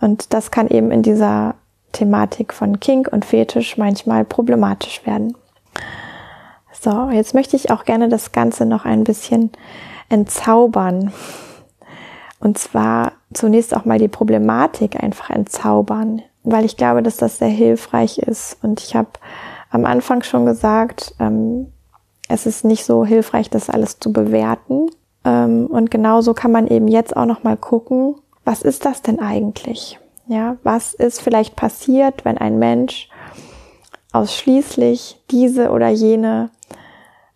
Und 0.00 0.34
das 0.34 0.50
kann 0.50 0.66
eben 0.66 0.90
in 0.90 1.02
dieser 1.02 1.54
Thematik 1.92 2.52
von 2.52 2.80
Kink 2.80 3.08
und 3.10 3.24
Fetisch 3.24 3.76
manchmal 3.76 4.24
problematisch 4.24 5.04
werden. 5.06 5.36
So, 6.72 7.10
jetzt 7.10 7.34
möchte 7.34 7.56
ich 7.56 7.70
auch 7.70 7.84
gerne 7.84 8.08
das 8.08 8.32
Ganze 8.32 8.64
noch 8.64 8.84
ein 8.84 9.04
bisschen 9.04 9.50
entzaubern. 10.08 11.12
Und 12.40 12.56
zwar 12.58 13.12
zunächst 13.34 13.76
auch 13.76 13.84
mal 13.84 13.98
die 13.98 14.08
Problematik 14.08 15.02
einfach 15.02 15.30
entzaubern, 15.30 16.22
weil 16.42 16.64
ich 16.64 16.76
glaube, 16.76 17.02
dass 17.02 17.18
das 17.18 17.38
sehr 17.38 17.48
hilfreich 17.48 18.18
ist. 18.18 18.56
Und 18.62 18.80
ich 18.80 18.96
habe 18.96 19.10
am 19.70 19.84
Anfang 19.84 20.22
schon 20.22 20.46
gesagt, 20.46 21.14
ähm, 21.20 21.72
es 22.28 22.46
ist 22.46 22.64
nicht 22.64 22.84
so 22.84 23.04
hilfreich, 23.04 23.50
das 23.50 23.68
alles 23.68 23.98
zu 23.98 24.12
bewerten. 24.12 24.88
Ähm, 25.24 25.66
und 25.66 25.90
genauso 25.90 26.32
kann 26.32 26.52
man 26.52 26.66
eben 26.66 26.88
jetzt 26.88 27.14
auch 27.14 27.26
noch 27.26 27.42
mal 27.42 27.56
gucken, 27.56 28.14
was 28.44 28.62
ist 28.62 28.86
das 28.86 29.02
denn 29.02 29.20
eigentlich? 29.20 29.98
Ja, 30.26 30.56
was 30.62 30.94
ist 30.94 31.20
vielleicht 31.20 31.56
passiert, 31.56 32.24
wenn 32.24 32.38
ein 32.38 32.58
Mensch 32.58 33.08
ausschließlich 34.12 35.20
diese 35.30 35.70
oder 35.70 35.88
jene 35.88 36.50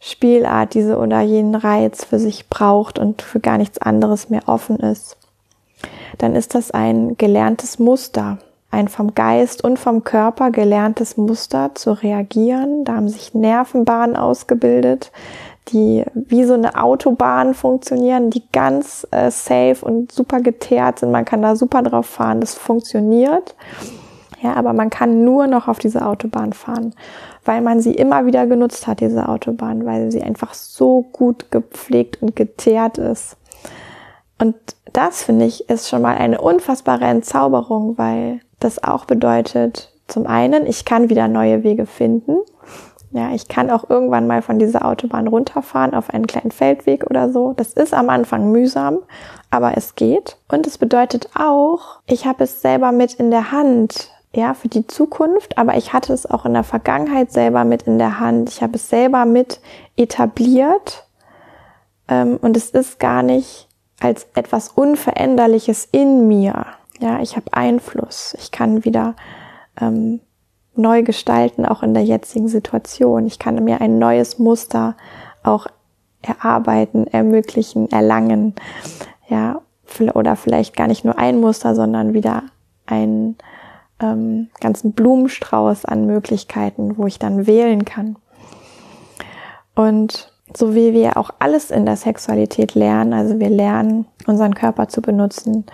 Spielart, 0.00 0.74
diese 0.74 0.98
oder 0.98 1.20
jenen 1.20 1.54
Reiz 1.54 2.04
für 2.04 2.18
sich 2.18 2.48
braucht 2.48 2.98
und 2.98 3.22
für 3.22 3.40
gar 3.40 3.58
nichts 3.58 3.78
anderes 3.78 4.30
mehr 4.30 4.42
offen 4.46 4.78
ist? 4.78 5.16
Dann 6.18 6.34
ist 6.34 6.54
das 6.54 6.70
ein 6.70 7.16
gelerntes 7.16 7.78
Muster, 7.78 8.38
ein 8.70 8.88
vom 8.88 9.14
Geist 9.14 9.64
und 9.64 9.78
vom 9.78 10.04
Körper 10.04 10.50
gelerntes 10.50 11.16
Muster 11.16 11.74
zu 11.74 11.92
reagieren. 11.92 12.84
Da 12.84 12.96
haben 12.96 13.08
sich 13.08 13.34
Nervenbahnen 13.34 14.16
ausgebildet, 14.16 15.10
die 15.68 16.04
wie 16.14 16.44
so 16.44 16.54
eine 16.54 16.82
Autobahn 16.82 17.54
funktionieren, 17.54 18.30
die 18.30 18.42
ganz 18.52 19.06
äh, 19.10 19.30
safe 19.30 19.78
und 19.82 20.12
super 20.12 20.40
geteert 20.40 20.98
sind. 20.98 21.10
Man 21.10 21.24
kann 21.24 21.42
da 21.42 21.56
super 21.56 21.82
drauf 21.82 22.06
fahren, 22.06 22.40
das 22.40 22.54
funktioniert. 22.54 23.54
Ja, 24.42 24.54
aber 24.54 24.74
man 24.74 24.90
kann 24.90 25.24
nur 25.24 25.46
noch 25.46 25.68
auf 25.68 25.78
diese 25.78 26.04
Autobahn 26.04 26.52
fahren, 26.52 26.94
weil 27.46 27.62
man 27.62 27.80
sie 27.80 27.94
immer 27.94 28.26
wieder 28.26 28.46
genutzt 28.46 28.86
hat, 28.86 29.00
diese 29.00 29.26
Autobahn, 29.26 29.86
weil 29.86 30.12
sie 30.12 30.22
einfach 30.22 30.52
so 30.52 31.06
gut 31.12 31.50
gepflegt 31.50 32.20
und 32.20 32.36
geteert 32.36 32.98
ist. 32.98 33.38
Und 34.38 34.54
das 34.92 35.22
finde 35.22 35.46
ich 35.46 35.70
ist 35.70 35.88
schon 35.88 36.02
mal 36.02 36.16
eine 36.16 36.40
unfassbare 36.40 37.06
Entzauberung, 37.06 37.96
weil 37.96 38.40
das 38.60 38.84
auch 38.84 39.06
bedeutet, 39.06 39.92
zum 40.08 40.26
einen, 40.26 40.66
ich 40.66 40.84
kann 40.84 41.08
wieder 41.08 41.28
neue 41.28 41.62
Wege 41.62 41.86
finden. 41.86 42.36
Ja, 43.14 43.32
ich 43.32 43.46
kann 43.46 43.70
auch 43.70 43.88
irgendwann 43.88 44.26
mal 44.26 44.42
von 44.42 44.58
dieser 44.58 44.84
Autobahn 44.84 45.28
runterfahren 45.28 45.94
auf 45.94 46.10
einen 46.10 46.26
kleinen 46.26 46.50
Feldweg 46.50 47.08
oder 47.08 47.30
so. 47.30 47.52
Das 47.52 47.72
ist 47.72 47.94
am 47.94 48.10
Anfang 48.10 48.50
mühsam, 48.50 48.98
aber 49.50 49.76
es 49.76 49.94
geht. 49.94 50.36
Und 50.48 50.66
es 50.66 50.78
bedeutet 50.78 51.28
auch, 51.36 52.00
ich 52.06 52.26
habe 52.26 52.42
es 52.42 52.60
selber 52.60 52.90
mit 52.90 53.14
in 53.14 53.30
der 53.30 53.52
Hand, 53.52 54.10
ja, 54.34 54.52
für 54.52 54.66
die 54.66 54.88
Zukunft, 54.88 55.58
aber 55.58 55.76
ich 55.76 55.92
hatte 55.92 56.12
es 56.12 56.28
auch 56.28 56.44
in 56.44 56.54
der 56.54 56.64
Vergangenheit 56.64 57.30
selber 57.30 57.62
mit 57.62 57.82
in 57.82 57.98
der 57.98 58.18
Hand. 58.18 58.48
Ich 58.48 58.64
habe 58.64 58.74
es 58.74 58.88
selber 58.88 59.26
mit 59.26 59.60
etabliert. 59.96 61.06
Ähm, 62.08 62.38
und 62.42 62.56
es 62.56 62.70
ist 62.70 62.98
gar 62.98 63.22
nicht 63.22 63.68
als 64.00 64.26
etwas 64.34 64.70
Unveränderliches 64.70 65.88
in 65.92 66.26
mir. 66.26 66.66
Ja, 66.98 67.20
ich 67.20 67.36
habe 67.36 67.52
Einfluss. 67.52 68.34
Ich 68.40 68.50
kann 68.50 68.84
wieder 68.84 69.14
ähm, 69.80 70.18
neu 70.76 71.02
gestalten, 71.02 71.66
auch 71.66 71.82
in 71.82 71.94
der 71.94 72.04
jetzigen 72.04 72.48
Situation. 72.48 73.26
Ich 73.26 73.38
kann 73.38 73.62
mir 73.62 73.80
ein 73.80 73.98
neues 73.98 74.38
Muster 74.38 74.96
auch 75.42 75.66
erarbeiten, 76.22 77.06
ermöglichen, 77.06 77.90
erlangen. 77.90 78.54
Ja, 79.28 79.60
oder 80.14 80.36
vielleicht 80.36 80.76
gar 80.76 80.88
nicht 80.88 81.04
nur 81.04 81.18
ein 81.18 81.40
Muster, 81.40 81.74
sondern 81.74 82.14
wieder 82.14 82.42
einen 82.86 83.36
ähm, 84.00 84.48
ganzen 84.60 84.92
Blumenstrauß 84.92 85.84
an 85.84 86.06
Möglichkeiten, 86.06 86.98
wo 86.98 87.06
ich 87.06 87.18
dann 87.18 87.46
wählen 87.46 87.84
kann. 87.84 88.16
Und 89.74 90.32
so 90.56 90.74
wie 90.74 90.92
wir 90.92 91.16
auch 91.16 91.30
alles 91.38 91.70
in 91.70 91.86
der 91.86 91.96
Sexualität 91.96 92.74
lernen, 92.74 93.12
also 93.12 93.38
wir 93.38 93.50
lernen, 93.50 94.06
unseren 94.26 94.54
Körper 94.54 94.88
zu 94.88 95.00
benutzen, 95.00 95.64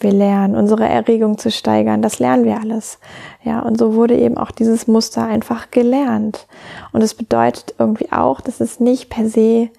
wir 0.00 0.12
lernen, 0.12 0.56
unsere 0.56 0.88
Erregung 0.88 1.38
zu 1.38 1.50
steigern. 1.50 2.02
Das 2.02 2.18
lernen 2.18 2.44
wir 2.44 2.60
alles. 2.60 2.98
Ja, 3.42 3.60
und 3.60 3.78
so 3.78 3.94
wurde 3.94 4.16
eben 4.16 4.36
auch 4.36 4.50
dieses 4.50 4.86
Muster 4.86 5.24
einfach 5.24 5.70
gelernt. 5.70 6.46
Und 6.92 7.02
es 7.02 7.14
bedeutet 7.14 7.74
irgendwie 7.78 8.12
auch, 8.12 8.40
dass 8.40 8.60
es 8.60 8.80
nicht 8.80 9.08
per 9.08 9.28
se 9.28 9.70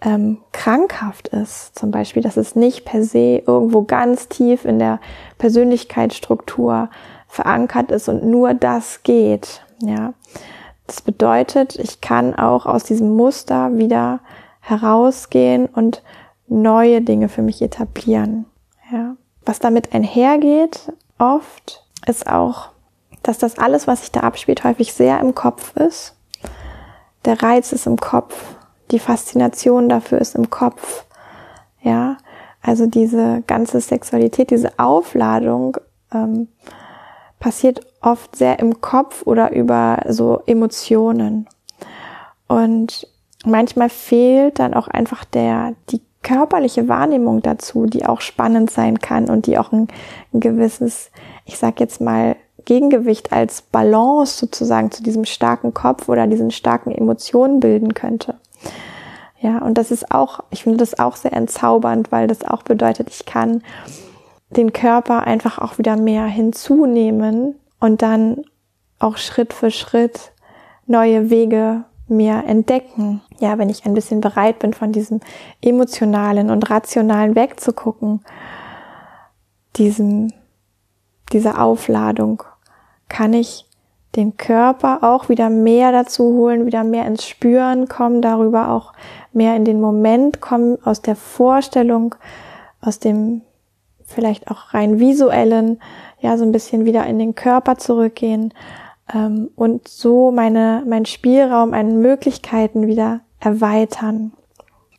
ähm, 0.00 0.38
krankhaft 0.52 1.28
ist. 1.28 1.78
Zum 1.78 1.90
Beispiel, 1.90 2.22
dass 2.22 2.36
es 2.36 2.54
nicht 2.54 2.84
per 2.84 3.02
se 3.02 3.42
irgendwo 3.46 3.82
ganz 3.82 4.28
tief 4.28 4.64
in 4.64 4.78
der 4.78 5.00
Persönlichkeitsstruktur 5.38 6.90
verankert 7.28 7.90
ist 7.90 8.08
und 8.08 8.24
nur 8.24 8.54
das 8.54 9.02
geht. 9.02 9.62
Ja, 9.80 10.14
das 10.86 11.00
bedeutet, 11.00 11.76
ich 11.76 12.00
kann 12.00 12.34
auch 12.34 12.66
aus 12.66 12.84
diesem 12.84 13.14
Muster 13.14 13.76
wieder 13.76 14.20
herausgehen 14.60 15.66
und 15.66 16.02
neue 16.46 17.02
Dinge 17.02 17.28
für 17.28 17.42
mich 17.42 17.60
etablieren. 17.60 18.46
Was 19.46 19.60
damit 19.60 19.94
einhergeht, 19.94 20.92
oft 21.18 21.84
ist 22.06 22.26
auch, 22.26 22.70
dass 23.22 23.38
das 23.38 23.58
alles, 23.58 23.86
was 23.86 24.00
sich 24.00 24.12
da 24.12 24.20
abspielt, 24.20 24.64
häufig 24.64 24.92
sehr 24.92 25.20
im 25.20 25.34
Kopf 25.34 25.74
ist. 25.76 26.16
Der 27.24 27.42
Reiz 27.42 27.72
ist 27.72 27.86
im 27.86 27.96
Kopf. 27.96 28.56
Die 28.90 28.98
Faszination 28.98 29.88
dafür 29.88 30.20
ist 30.20 30.34
im 30.34 30.50
Kopf. 30.50 31.04
Ja, 31.80 32.18
also 32.60 32.86
diese 32.86 33.42
ganze 33.46 33.80
Sexualität, 33.80 34.50
diese 34.50 34.78
Aufladung 34.78 35.76
ähm, 36.12 36.48
passiert 37.38 37.80
oft 38.00 38.34
sehr 38.34 38.58
im 38.58 38.80
Kopf 38.80 39.22
oder 39.24 39.52
über 39.52 40.02
so 40.08 40.42
Emotionen. 40.46 41.48
Und 42.48 43.06
manchmal 43.44 43.88
fehlt 43.88 44.58
dann 44.58 44.74
auch 44.74 44.88
einfach 44.88 45.24
der, 45.24 45.74
die 45.90 46.00
körperliche 46.26 46.88
Wahrnehmung 46.88 47.40
dazu, 47.40 47.86
die 47.86 48.04
auch 48.04 48.20
spannend 48.20 48.68
sein 48.68 48.98
kann 48.98 49.30
und 49.30 49.46
die 49.46 49.58
auch 49.58 49.70
ein, 49.70 49.86
ein 50.34 50.40
gewisses, 50.40 51.12
ich 51.44 51.56
sag 51.56 51.78
jetzt 51.78 52.00
mal, 52.00 52.34
Gegengewicht 52.64 53.32
als 53.32 53.62
Balance 53.62 54.38
sozusagen 54.38 54.90
zu 54.90 55.04
diesem 55.04 55.24
starken 55.24 55.72
Kopf 55.72 56.08
oder 56.08 56.26
diesen 56.26 56.50
starken 56.50 56.90
Emotionen 56.90 57.60
bilden 57.60 57.94
könnte. 57.94 58.34
Ja, 59.40 59.58
und 59.58 59.78
das 59.78 59.92
ist 59.92 60.10
auch, 60.10 60.40
ich 60.50 60.64
finde 60.64 60.78
das 60.78 60.98
auch 60.98 61.14
sehr 61.14 61.32
entzaubernd, 61.32 62.10
weil 62.10 62.26
das 62.26 62.42
auch 62.42 62.64
bedeutet, 62.64 63.08
ich 63.08 63.24
kann 63.24 63.62
den 64.50 64.72
Körper 64.72 65.28
einfach 65.28 65.58
auch 65.60 65.78
wieder 65.78 65.96
mehr 65.96 66.24
hinzunehmen 66.24 67.54
und 67.78 68.02
dann 68.02 68.42
auch 68.98 69.16
Schritt 69.16 69.52
für 69.52 69.70
Schritt 69.70 70.32
neue 70.86 71.30
Wege 71.30 71.84
mir 72.08 72.42
entdecken. 72.48 73.22
Ja, 73.38 73.58
wenn 73.58 73.68
ich 73.68 73.84
ein 73.84 73.94
bisschen 73.94 74.20
bereit 74.20 74.58
bin, 74.58 74.72
von 74.72 74.92
diesem 74.92 75.20
emotionalen 75.60 76.50
und 76.50 76.70
rationalen 76.70 77.34
wegzugucken, 77.34 78.20
diesem, 79.76 80.32
dieser 81.32 81.60
Aufladung, 81.60 82.42
kann 83.08 83.32
ich 83.32 83.66
den 84.16 84.36
Körper 84.38 85.00
auch 85.02 85.28
wieder 85.28 85.50
mehr 85.50 85.92
dazu 85.92 86.24
holen, 86.32 86.66
wieder 86.66 86.84
mehr 86.84 87.06
ins 87.06 87.26
Spüren 87.26 87.86
kommen, 87.88 88.22
darüber 88.22 88.70
auch 88.70 88.94
mehr 89.32 89.54
in 89.54 89.64
den 89.64 89.80
Moment 89.80 90.40
kommen, 90.40 90.78
aus 90.84 91.02
der 91.02 91.16
Vorstellung, 91.16 92.14
aus 92.80 92.98
dem 92.98 93.42
vielleicht 94.04 94.50
auch 94.50 94.72
rein 94.72 94.98
visuellen, 94.98 95.80
ja, 96.20 96.38
so 96.38 96.44
ein 96.44 96.52
bisschen 96.52 96.86
wieder 96.86 97.06
in 97.06 97.18
den 97.18 97.34
Körper 97.34 97.76
zurückgehen 97.76 98.54
ähm, 99.12 99.50
und 99.56 99.88
so 99.88 100.30
meine, 100.30 100.82
mein 100.86 101.04
Spielraum 101.04 101.74
an 101.74 102.00
Möglichkeiten 102.00 102.86
wieder 102.86 103.20
erweitern. 103.40 104.32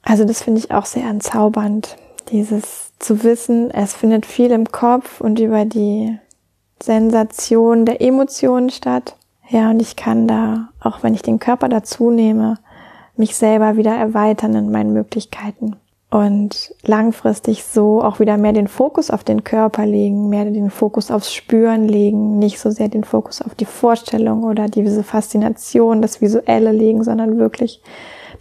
Also 0.04 0.26
das 0.26 0.44
finde 0.44 0.60
ich 0.60 0.72
auch 0.72 0.86
sehr 0.86 1.06
entzaubernd, 1.06 1.98
dieses 2.32 2.94
zu 3.00 3.24
wissen, 3.24 3.72
es 3.72 3.94
findet 3.94 4.26
viel 4.26 4.52
im 4.52 4.72
Kopf 4.72 5.22
und 5.22 5.40
über 5.40 5.66
die 5.66 6.18
Sensation 6.82 7.86
der 7.86 8.02
Emotionen 8.02 8.70
statt. 8.70 9.16
Ja, 9.50 9.70
und 9.70 9.82
ich 9.82 9.96
kann 9.96 10.28
da, 10.28 10.70
auch 10.82 11.04
wenn 11.04 11.14
ich 11.14 11.22
den 11.22 11.40
Körper 11.40 11.70
dazu 11.70 12.10
nehme, 12.12 12.58
mich 13.16 13.36
selber 13.36 13.78
wieder 13.78 13.96
erweitern 13.96 14.56
in 14.56 14.72
meinen 14.72 14.94
Möglichkeiten. 14.94 15.76
und 16.10 16.74
langfristig 16.84 17.66
so 17.66 18.02
auch 18.02 18.20
wieder 18.20 18.38
mehr 18.38 18.54
den 18.54 18.70
Fokus 18.70 19.12
auf 19.12 19.24
den 19.24 19.44
Körper 19.44 19.86
legen, 19.86 20.30
mehr 20.30 20.46
den 20.46 20.70
Fokus 20.70 21.12
aufs 21.12 21.34
Spüren 21.34 21.88
legen, 21.88 22.40
nicht 22.40 22.60
so 22.60 22.70
sehr 22.72 22.88
den 22.88 23.04
Fokus 23.04 23.42
auf 23.42 23.56
die 23.56 23.66
Vorstellung 23.66 24.44
oder 24.44 24.68
diese 24.68 25.04
Faszination, 25.04 26.02
das 26.02 26.22
Visuelle 26.22 26.72
legen, 26.72 27.04
sondern 27.04 27.38
wirklich 27.38 27.82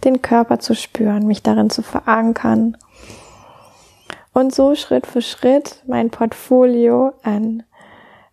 den 0.05 0.21
Körper 0.21 0.59
zu 0.59 0.75
spüren, 0.75 1.27
mich 1.27 1.43
darin 1.43 1.69
zu 1.69 1.81
verankern 1.81 2.77
und 4.33 4.53
so 4.53 4.75
Schritt 4.75 5.07
für 5.07 5.21
Schritt 5.21 5.81
mein 5.87 6.11
Portfolio 6.11 7.13
an 7.23 7.63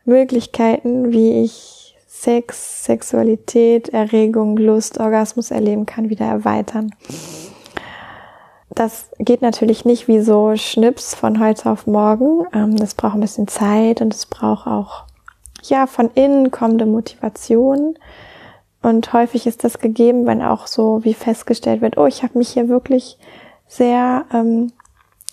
Möglichkeiten, 0.05 1.13
wie 1.13 1.43
ich 1.43 1.97
Sex, 2.07 2.85
Sexualität, 2.85 3.89
Erregung, 3.89 4.57
Lust, 4.57 5.01
Orgasmus 5.01 5.51
erleben 5.51 5.87
kann, 5.87 6.11
wieder 6.11 6.27
erweitern. 6.27 6.95
Das 8.71 9.11
geht 9.19 9.41
natürlich 9.41 9.85
nicht 9.85 10.09
wie 10.09 10.21
so 10.21 10.57
Schnips 10.57 11.15
von 11.15 11.39
heute 11.39 11.71
auf 11.71 11.87
morgen. 11.87 12.47
Ähm, 12.53 12.77
das 12.77 12.95
braucht 12.95 13.15
ein 13.15 13.21
bisschen 13.21 13.49
Zeit 13.49 14.01
und 14.01 14.13
es 14.13 14.27
braucht 14.27 14.67
auch, 14.67 15.05
ja, 15.63 15.87
von 15.87 16.11
innen 16.15 16.51
kommende 16.51 16.87
Motivation. 16.87 17.97
Und 18.85 19.15
häufig 19.15 19.47
ist 19.47 19.65
das 19.65 19.79
gegeben, 19.79 20.27
wenn 20.27 20.43
auch 20.43 20.67
so 20.67 21.03
wie 21.05 21.15
festgestellt 21.15 21.81
wird, 21.81 21.97
oh, 21.97 22.05
ich 22.05 22.23
habe 22.23 22.37
mich 22.37 22.51
hier 22.51 22.69
wirklich 22.69 23.17
sehr 23.67 24.27
ähm, 24.31 24.73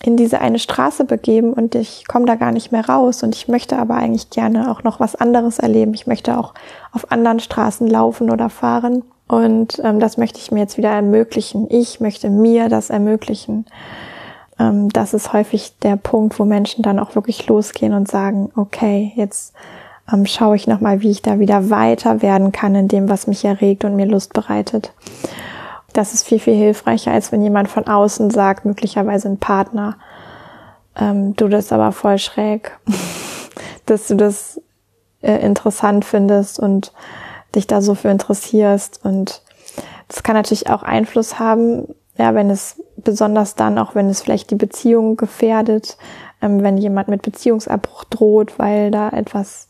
in 0.01 0.15
diese 0.15 0.39
eine 0.39 0.57
Straße 0.57 1.03
begeben 1.03 1.51
und 1.51 1.75
ich 1.75 2.07
komme 2.07 2.25
da 2.25 2.35
gar 2.35 2.53
nicht 2.53 2.71
mehr 2.71 2.87
raus 2.87 3.23
und 3.23 3.35
ich 3.35 3.49
möchte 3.49 3.77
aber 3.77 3.95
eigentlich 3.95 4.29
gerne 4.29 4.71
auch 4.71 4.83
noch 4.83 5.01
was 5.01 5.17
anderes 5.17 5.59
erleben. 5.59 5.93
Ich 5.93 6.07
möchte 6.07 6.37
auch 6.37 6.53
auf 6.93 7.11
anderen 7.11 7.41
Straßen 7.41 7.87
laufen 7.87 8.31
oder 8.31 8.49
fahren. 8.49 9.03
Und 9.27 9.81
ähm, 9.83 9.99
das 9.99 10.15
möchte 10.15 10.39
ich 10.39 10.51
mir 10.51 10.61
jetzt 10.61 10.77
wieder 10.77 10.91
ermöglichen. 10.91 11.67
Ich 11.69 11.99
möchte 11.99 12.29
mir 12.29 12.69
das 12.69 12.89
ermöglichen. 12.89 13.65
Ähm, 14.59 14.87
das 14.89 15.13
ist 15.13 15.33
häufig 15.33 15.77
der 15.79 15.97
Punkt, 15.97 16.39
wo 16.39 16.45
Menschen 16.45 16.83
dann 16.83 16.99
auch 16.99 17.15
wirklich 17.15 17.47
losgehen 17.47 17.93
und 17.93 18.09
sagen, 18.09 18.49
okay, 18.55 19.11
jetzt 19.17 19.53
ähm, 20.12 20.26
schaue 20.26 20.56
ich 20.56 20.67
nochmal, 20.67 21.02
wie 21.02 21.12
ich 21.12 21.21
da 21.21 21.39
wieder 21.39 21.69
weiter 21.69 22.21
werden 22.21 22.52
kann 22.52 22.76
in 22.76 22.88
dem, 22.88 23.10
was 23.10 23.28
mich 23.28 23.45
erregt 23.45 23.84
und 23.86 23.95
mir 23.95 24.06
Lust 24.06 24.34
bereitet. 24.34 24.93
Das 25.93 26.13
ist 26.13 26.26
viel, 26.26 26.39
viel 26.39 26.56
hilfreicher, 26.56 27.12
als 27.12 27.32
wenn 27.32 27.41
jemand 27.41 27.67
von 27.67 27.88
außen 27.88 28.30
sagt, 28.30 28.65
möglicherweise 28.65 29.28
ein 29.28 29.38
Partner, 29.38 29.97
ähm, 30.95 31.36
du 31.36 31.47
das 31.47 31.71
aber 31.71 31.91
voll 31.91 32.17
schräg, 32.17 32.78
dass 33.86 34.08
du 34.08 34.15
das 34.15 34.62
äh, 35.21 35.38
interessant 35.45 36.06
findest 36.06 36.60
und 36.60 36.93
dich 37.56 37.67
da 37.67 37.82
so 37.82 37.95
für 37.95 38.10
interessierst. 38.10 39.02
Und 39.04 39.41
das 40.08 40.24
kann 40.24 40.36
natürlich 40.36 40.69
auch 40.69 40.84
Einfluss 40.84 41.39
haben, 41.39 41.88
ja, 42.17 42.36
wenn 42.36 42.50
es 42.50 42.82
besonders 42.97 43.56
dann, 43.56 43.78
auch 43.78 43.95
wenn 43.95 44.10
es 44.10 44.21
vielleicht 44.21 44.52
die 44.52 44.56
Beziehung 44.56 45.17
gefährdet, 45.17 45.97
ähm, 46.41 46.63
wenn 46.63 46.77
jemand 46.77 47.08
mit 47.08 47.21
Beziehungsabbruch 47.21 48.04
droht, 48.06 48.58
weil 48.58 48.91
da 48.91 49.10
etwas 49.10 49.67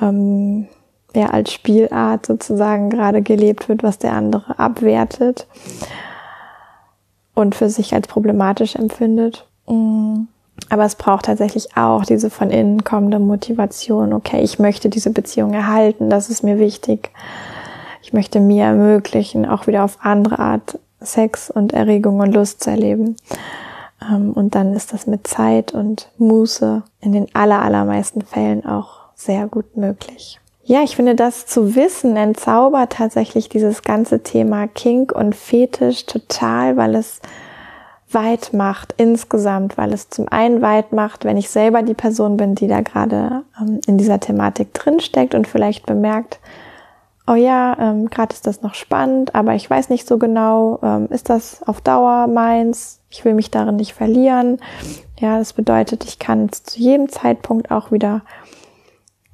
ähm, 0.00 0.68
ja, 1.14 1.26
als 1.26 1.52
Spielart 1.52 2.26
sozusagen 2.26 2.90
gerade 2.90 3.22
gelebt 3.22 3.68
wird, 3.68 3.82
was 3.82 3.98
der 3.98 4.12
andere 4.12 4.58
abwertet 4.58 5.46
und 7.34 7.54
für 7.54 7.68
sich 7.68 7.94
als 7.94 8.06
problematisch 8.06 8.76
empfindet. 8.76 9.46
Mm. 9.66 10.22
Aber 10.68 10.84
es 10.84 10.94
braucht 10.94 11.24
tatsächlich 11.24 11.76
auch 11.76 12.04
diese 12.04 12.30
von 12.30 12.50
innen 12.50 12.84
kommende 12.84 13.18
Motivation. 13.18 14.12
Okay, 14.12 14.42
ich 14.42 14.58
möchte 14.58 14.88
diese 14.88 15.10
Beziehung 15.10 15.54
erhalten, 15.54 16.10
das 16.10 16.28
ist 16.28 16.44
mir 16.44 16.58
wichtig. 16.58 17.10
Ich 18.02 18.12
möchte 18.12 18.40
mir 18.40 18.64
ermöglichen, 18.64 19.46
auch 19.46 19.66
wieder 19.66 19.84
auf 19.84 19.98
andere 20.02 20.38
Art 20.38 20.78
Sex 21.00 21.50
und 21.50 21.72
Erregung 21.72 22.20
und 22.20 22.34
Lust 22.34 22.62
zu 22.62 22.70
erleben. 22.70 23.16
Ähm, 24.02 24.32
und 24.32 24.54
dann 24.54 24.74
ist 24.74 24.92
das 24.92 25.06
mit 25.06 25.26
Zeit 25.26 25.72
und 25.72 26.10
Muße 26.18 26.82
in 27.00 27.12
den 27.12 27.26
aller, 27.34 27.62
allermeisten 27.62 28.22
Fällen 28.22 28.64
auch 28.64 29.00
sehr 29.14 29.46
gut 29.46 29.76
möglich. 29.76 30.40
Ja, 30.64 30.82
ich 30.82 30.96
finde, 30.96 31.14
das 31.14 31.46
zu 31.46 31.74
wissen 31.74 32.16
entzaubert 32.16 32.92
tatsächlich 32.92 33.48
dieses 33.48 33.82
ganze 33.82 34.22
Thema 34.22 34.68
Kink 34.68 35.12
und 35.12 35.34
Fetisch 35.34 36.06
total, 36.06 36.76
weil 36.76 36.94
es 36.94 37.20
weit 38.12 38.52
macht 38.52 38.94
insgesamt, 38.96 39.78
weil 39.78 39.92
es 39.92 40.10
zum 40.10 40.28
einen 40.28 40.62
weit 40.62 40.92
macht, 40.92 41.24
wenn 41.24 41.36
ich 41.36 41.50
selber 41.50 41.82
die 41.82 41.94
Person 41.94 42.36
bin, 42.36 42.54
die 42.54 42.66
da 42.66 42.80
gerade 42.80 43.42
ähm, 43.60 43.80
in 43.86 43.98
dieser 43.98 44.20
Thematik 44.20 44.74
drinsteckt 44.74 45.34
und 45.34 45.46
vielleicht 45.46 45.86
bemerkt, 45.86 46.40
oh 47.26 47.34
ja, 47.34 47.76
ähm, 47.78 48.10
gerade 48.10 48.32
ist 48.34 48.46
das 48.46 48.62
noch 48.62 48.74
spannend, 48.74 49.34
aber 49.34 49.54
ich 49.54 49.68
weiß 49.68 49.88
nicht 49.88 50.06
so 50.06 50.18
genau, 50.18 50.78
ähm, 50.82 51.08
ist 51.10 51.30
das 51.30 51.62
auf 51.66 51.80
Dauer 51.80 52.26
meins? 52.26 53.00
Ich 53.10 53.24
will 53.24 53.34
mich 53.34 53.50
darin 53.50 53.76
nicht 53.76 53.94
verlieren. 53.94 54.58
Ja, 55.18 55.38
das 55.38 55.52
bedeutet, 55.52 56.04
ich 56.04 56.18
kann 56.18 56.48
es 56.50 56.62
zu 56.62 56.78
jedem 56.78 57.08
Zeitpunkt 57.08 57.70
auch 57.70 57.92
wieder 57.92 58.22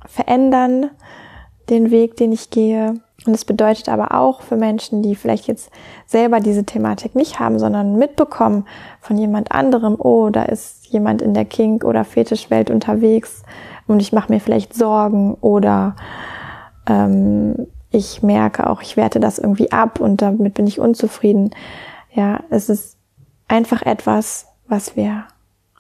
verändern, 0.07 0.91
den 1.69 1.91
Weg, 1.91 2.17
den 2.17 2.33
ich 2.33 2.51
gehe. 2.51 2.95
Und 3.27 3.35
es 3.35 3.45
bedeutet 3.45 3.89
aber 3.89 4.15
auch 4.15 4.43
für 4.43 4.57
Menschen, 4.57 5.03
die 5.03 5.17
vielleicht 5.17 5.49
jetzt 5.49 5.71
selber 6.07 6.41
diese 6.41 6.65
Thematik 6.65 7.15
nicht 7.15 7.41
haben, 7.41 7.59
sondern 7.59 7.97
mitbekommen 7.97 8.67
von 9.01 9.19
jemand 9.19 9.53
anderem, 9.53 9.97
oh, 9.99 10.31
da 10.31 10.45
ist 10.45 10.87
jemand 10.87 11.23
in 11.23 11.35
der 11.35 11.45
Kink- 11.45 11.85
oder 11.85 12.05
Fetischwelt 12.05 12.71
unterwegs 12.71 13.43
und 13.87 14.01
ich 14.01 14.13
mache 14.13 14.33
mir 14.33 14.41
vielleicht 14.41 14.75
Sorgen 14.75 15.35
oder 15.35 15.97
ähm, 16.89 17.67
ich 17.97 18.23
merke 18.23 18.69
auch, 18.69 18.83
ich 18.83 18.97
werte 18.97 19.21
das 19.21 19.39
irgendwie 19.39 19.73
ab 19.73 20.01
und 20.01 20.23
damit 20.23 20.55
bin 20.55 20.67
ich 20.67 20.79
unzufrieden. 20.79 21.51
Ja, 22.13 22.41
es 22.51 22.69
ist 22.69 22.97
einfach 23.49 23.83
etwas, 23.83 24.47
was 24.69 24.97
wir 24.97 25.25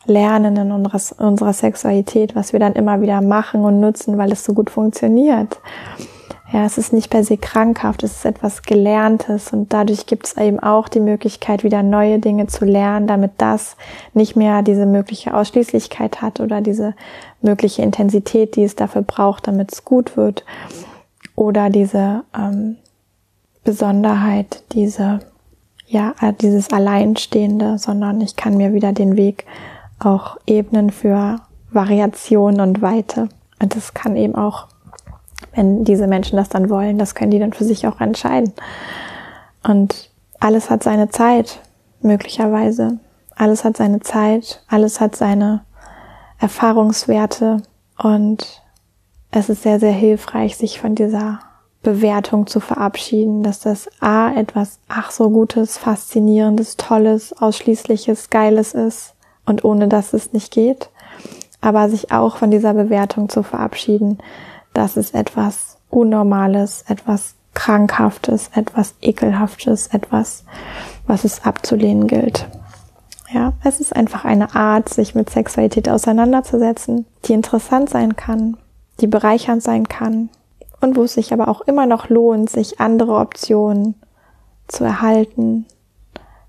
lernen 0.07 0.57
in 0.57 0.73
unserer, 0.73 1.53
Sexualität, 1.53 2.35
was 2.35 2.53
wir 2.53 2.61
dann 2.61 2.75
immer 2.75 3.03
wieder 3.03 3.21
machen 3.21 3.65
und 3.65 3.81
nutzen, 3.81 4.19
weil 4.19 4.33
es 4.33 4.45
so 4.45 4.55
gut 4.55 4.71
funktioniert. 4.71 5.61
Ja, 6.53 6.65
es 6.65 6.79
ist 6.79 6.93
nicht 6.93 7.11
per 7.11 7.25
se 7.25 7.37
krankhaft, 7.37 8.05
es 8.05 8.19
ist 8.19 8.25
etwas 8.25 8.63
Gelerntes 8.63 9.53
und 9.53 9.73
dadurch 9.73 10.07
gibt 10.07 10.27
es 10.27 10.37
eben 10.37 10.61
auch 10.61 10.89
die 10.89 11.01
Möglichkeit, 11.01 11.65
wieder 11.65 11.83
neue 11.83 12.21
Dinge 12.21 12.47
zu 12.47 12.65
lernen, 12.65 13.09
damit 13.09 13.33
das 13.39 13.77
nicht 14.15 14.37
mehr 14.37 14.63
diese 14.63 14.87
mögliche 14.87 15.35
Ausschließlichkeit 15.35 16.23
hat 16.23 16.39
oder 16.39 16.61
diese 16.61 16.95
mögliche 17.43 17.83
Intensität, 17.83 18.55
die 18.55 18.63
es 18.63 18.77
dafür 18.77 19.03
braucht, 19.03 19.49
damit 19.49 19.73
es 19.73 19.85
gut 19.85 20.17
wird 20.17 20.45
oder 21.37 21.71
diese 21.71 22.25
ähm, 22.37 22.77
Besonderheit, 23.65 24.65
diese 24.73 25.21
ja, 25.87 26.15
äh, 26.21 26.33
dieses 26.33 26.73
Alleinstehende, 26.73 27.79
sondern 27.79 28.21
ich 28.21 28.35
kann 28.35 28.57
mir 28.57 28.73
wieder 28.73 28.93
den 28.93 29.17
Weg 29.17 29.47
auch 30.01 30.37
ebnen 30.47 30.91
für 30.91 31.41
Variation 31.71 32.61
und 32.61 32.83
Weite. 32.83 33.29
Und 33.61 33.77
das 33.77 33.95
kann 33.95 34.17
eben 34.17 34.35
auch 34.35 34.67
wenn 35.57 35.85
diese 35.85 36.07
Menschen 36.07 36.37
das 36.37 36.49
dann 36.49 36.71
wollen, 36.71 36.99
das 36.99 37.15
können 37.15 37.31
die 37.31 37.39
dann 37.39 37.53
für 37.53 37.65
sich 37.65 37.87
auch 37.87 38.01
entscheiden. 38.01 38.53
Und 39.63 40.11
alles 40.39 40.71
hat 40.71 40.83
seine 40.83 41.09
Zeit, 41.09 41.61
möglicherweise. 42.01 42.99
Alles 43.35 43.65
hat 43.65 43.77
seine 43.77 44.01
Zeit, 44.01 44.63
alles 44.69 45.01
hat 45.01 45.17
seine 45.17 45.63
Erfahrungswerte 46.39 47.63
und 47.99 48.63
es 49.31 49.49
ist 49.49 49.63
sehr, 49.63 49.81
sehr 49.81 49.93
hilfreich, 49.93 50.57
sich 50.57 50.81
von 50.81 50.95
dieser 50.95 51.41
Bewertung 51.83 52.47
zu 52.47 52.59
verabschieden, 52.59 53.43
dass 53.43 53.61
das 53.61 53.89
A 54.01 54.33
etwas 54.33 54.81
ach 54.89 55.11
so 55.11 55.31
Gutes, 55.31 55.79
Faszinierendes, 55.79 56.77
Tolles, 56.77 57.33
Ausschließliches, 57.33 58.31
Geiles 58.31 58.75
ist 58.75 59.15
und 59.45 59.65
ohne 59.65 59.89
dass 59.89 60.13
es 60.13 60.33
nicht 60.33 60.53
geht, 60.53 60.91
aber 61.61 61.89
sich 61.89 62.11
auch 62.13 62.39
von 62.39 62.51
dieser 62.51 62.75
Bewertung 62.75 63.29
zu 63.29 63.43
verabschieden, 63.43 64.19
das 64.75 64.97
ist 64.97 65.15
etwas 65.15 65.79
Unnormales, 65.89 66.85
etwas 66.89 67.37
Krankhaftes, 67.55 68.51
etwas 68.55 68.95
Ekelhaftes, 69.01 69.87
etwas, 69.87 70.45
was 71.07 71.25
es 71.25 71.45
abzulehnen 71.45 72.07
gilt. 72.07 72.47
Ja, 73.33 73.53
es 73.65 73.81
ist 73.81 73.95
einfach 73.95 74.25
eine 74.25 74.55
Art, 74.55 74.89
sich 74.89 75.15
mit 75.15 75.31
Sexualität 75.31 75.89
auseinanderzusetzen, 75.89 77.07
die 77.25 77.33
interessant 77.33 77.91
sein 77.91 78.17
kann, 78.17 78.57
die 79.01 79.07
bereichernd 79.07 79.63
sein 79.63 79.89
kann 79.89 80.31
und 80.81 80.97
wo 80.97 81.03
es 81.03 81.15
sich 81.15 81.33
aber 81.33 81.49
auch 81.49 81.63
immer 81.63 81.87
noch 81.87 82.09
lohnt, 82.09 82.51
sich 82.51 82.81
andere 82.81 83.17
Optionen 83.17 83.95
zu 84.69 84.85
erhalten, 84.85 85.67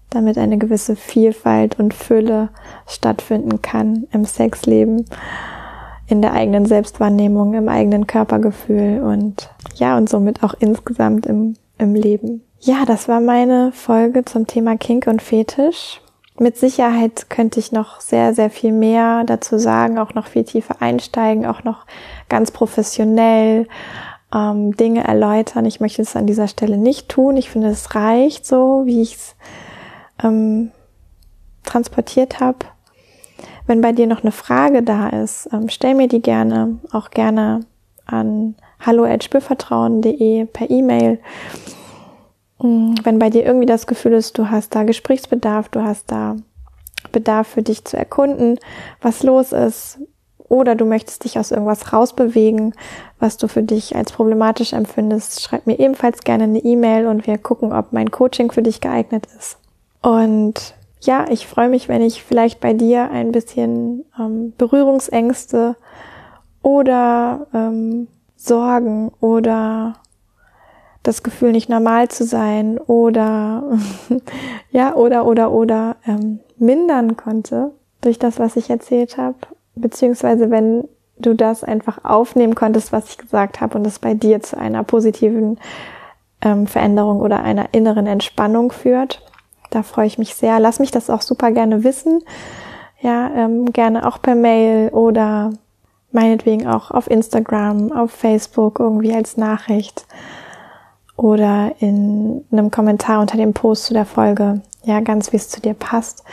damit 0.09 0.37
eine 0.37 0.57
gewisse 0.57 0.95
Vielfalt 0.95 1.79
und 1.79 1.93
Fülle 1.93 2.49
stattfinden 2.87 3.61
kann 3.61 4.07
im 4.11 4.25
Sexleben 4.25 5.05
in 6.07 6.21
der 6.21 6.33
eigenen 6.33 6.65
Selbstwahrnehmung, 6.65 7.53
im 7.53 7.67
eigenen 7.67 8.07
Körpergefühl 8.07 9.01
und 9.01 9.49
ja, 9.75 9.97
und 9.97 10.09
somit 10.09 10.43
auch 10.43 10.53
insgesamt 10.59 11.25
im, 11.25 11.55
im 11.77 11.95
Leben. 11.95 12.43
Ja, 12.59 12.85
das 12.85 13.07
war 13.07 13.19
meine 13.19 13.71
Folge 13.73 14.25
zum 14.25 14.47
Thema 14.47 14.77
Kink 14.77 15.07
und 15.07 15.21
Fetisch. 15.21 16.01
Mit 16.39 16.55
Sicherheit 16.55 17.29
könnte 17.29 17.59
ich 17.59 17.71
noch 17.71 17.99
sehr, 17.99 18.33
sehr 18.33 18.49
viel 18.49 18.71
mehr 18.71 19.23
dazu 19.25 19.57
sagen, 19.57 19.97
auch 19.97 20.13
noch 20.13 20.27
viel 20.27 20.43
tiefer 20.43 20.81
einsteigen, 20.81 21.45
auch 21.45 21.63
noch 21.63 21.85
ganz 22.29 22.51
professionell 22.51 23.67
ähm, 24.33 24.75
Dinge 24.75 25.03
erläutern. 25.03 25.65
Ich 25.65 25.79
möchte 25.79 26.01
es 26.01 26.15
an 26.15 26.27
dieser 26.27 26.47
Stelle 26.47 26.77
nicht 26.77 27.09
tun. 27.09 27.37
Ich 27.37 27.49
finde, 27.49 27.67
es 27.67 27.95
reicht 27.95 28.45
so, 28.45 28.83
wie 28.85 29.01
ich 29.01 29.15
es 29.15 29.35
ähm, 30.23 30.71
transportiert 31.63 32.39
habe. 32.39 32.59
Wenn 33.65 33.81
bei 33.81 33.91
dir 33.91 34.07
noch 34.07 34.21
eine 34.21 34.31
Frage 34.31 34.83
da 34.83 35.09
ist, 35.09 35.49
ähm, 35.51 35.69
stell 35.69 35.93
mir 35.93 36.07
die 36.07 36.21
gerne, 36.21 36.79
auch 36.91 37.09
gerne 37.09 37.61
an 38.05 38.55
hallo@spürvertrauen.de 38.85 40.45
per 40.45 40.69
E-Mail. 40.69 41.19
Mm, 42.59 42.95
wenn 43.03 43.19
bei 43.19 43.29
dir 43.29 43.45
irgendwie 43.45 43.65
das 43.65 43.87
Gefühl 43.87 44.13
ist, 44.13 44.37
du 44.37 44.49
hast 44.49 44.73
da 44.73 44.83
Gesprächsbedarf, 44.83 45.69
du 45.69 45.83
hast 45.83 46.11
da 46.11 46.37
Bedarf 47.11 47.47
für 47.47 47.61
dich 47.61 47.85
zu 47.85 47.97
erkunden, 47.97 48.59
was 49.01 49.23
los 49.23 49.51
ist, 49.51 49.99
oder 50.49 50.75
du 50.75 50.85
möchtest 50.85 51.23
dich 51.23 51.37
aus 51.39 51.51
irgendwas 51.51 51.93
rausbewegen, 51.93 52.73
was 53.19 53.37
du 53.37 53.47
für 53.47 53.63
dich 53.63 53.95
als 53.95 54.11
problematisch 54.11 54.73
empfindest, 54.73 55.41
schreib 55.41 55.67
mir 55.67 55.79
ebenfalls 55.79 56.21
gerne 56.21 56.45
eine 56.45 56.59
E-Mail 56.59 57.07
und 57.07 57.27
wir 57.27 57.37
gucken, 57.37 57.73
ob 57.73 57.93
mein 57.93 58.11
Coaching 58.11 58.51
für 58.51 58.61
dich 58.61 58.81
geeignet 58.81 59.27
ist. 59.37 59.57
Und 60.01 60.75
ja, 61.01 61.25
ich 61.29 61.47
freue 61.47 61.69
mich, 61.69 61.89
wenn 61.89 62.01
ich 62.01 62.23
vielleicht 62.23 62.59
bei 62.59 62.73
dir 62.73 63.11
ein 63.11 63.31
bisschen 63.31 64.05
ähm, 64.19 64.53
Berührungsängste 64.57 65.75
oder 66.61 67.47
ähm, 67.53 68.07
Sorgen 68.35 69.11
oder 69.19 69.95
das 71.03 71.23
Gefühl, 71.23 71.51
nicht 71.51 71.69
normal 71.69 72.09
zu 72.09 72.25
sein 72.25 72.79
oder 72.79 73.63
ja, 74.71 74.93
oder 74.95 75.25
oder 75.25 75.51
oder 75.51 75.95
ähm, 76.05 76.39
mindern 76.57 77.15
konnte 77.15 77.71
durch 78.01 78.19
das, 78.19 78.39
was 78.39 78.55
ich 78.55 78.69
erzählt 78.69 79.17
habe, 79.17 79.37
beziehungsweise 79.77 80.51
wenn 80.51 80.87
du 81.19 81.33
das 81.33 81.63
einfach 81.63 82.03
aufnehmen 82.03 82.55
konntest, 82.55 82.91
was 82.91 83.09
ich 83.09 83.17
gesagt 83.17 83.61
habe 83.61 83.77
und 83.77 83.87
es 83.87 83.99
bei 83.99 84.13
dir 84.13 84.41
zu 84.41 84.57
einer 84.57 84.83
positiven 84.83 85.59
ähm, 86.41 86.67
Veränderung 86.67 87.19
oder 87.21 87.41
einer 87.41 87.73
inneren 87.73 88.07
Entspannung 88.07 88.71
führt. 88.71 89.23
Da 89.69 89.83
freue 89.83 90.07
ich 90.07 90.17
mich 90.17 90.35
sehr. 90.35 90.59
Lass 90.59 90.79
mich 90.79 90.91
das 90.91 91.09
auch 91.09 91.21
super 91.21 91.51
gerne 91.51 91.83
wissen. 91.83 92.21
Ja, 93.01 93.29
ähm, 93.35 93.73
gerne 93.73 94.07
auch 94.07 94.21
per 94.21 94.35
Mail 94.35 94.89
oder 94.89 95.51
meinetwegen 96.11 96.67
auch 96.67 96.91
auf 96.91 97.09
Instagram, 97.09 97.91
auf 97.91 98.11
Facebook 98.11 98.79
irgendwie 98.79 99.13
als 99.13 99.37
Nachricht 99.37 100.05
oder 101.15 101.73
in 101.79 102.45
einem 102.51 102.71
Kommentar 102.71 103.21
unter 103.21 103.37
dem 103.37 103.53
Post 103.53 103.85
zu 103.85 103.93
der 103.93 104.05
Folge. 104.05 104.61
Ja, 104.83 105.01
ganz 105.01 105.31
wie 105.31 105.37
es 105.37 105.49
zu 105.49 105.59
dir 105.59 105.73
passt. 105.73 106.23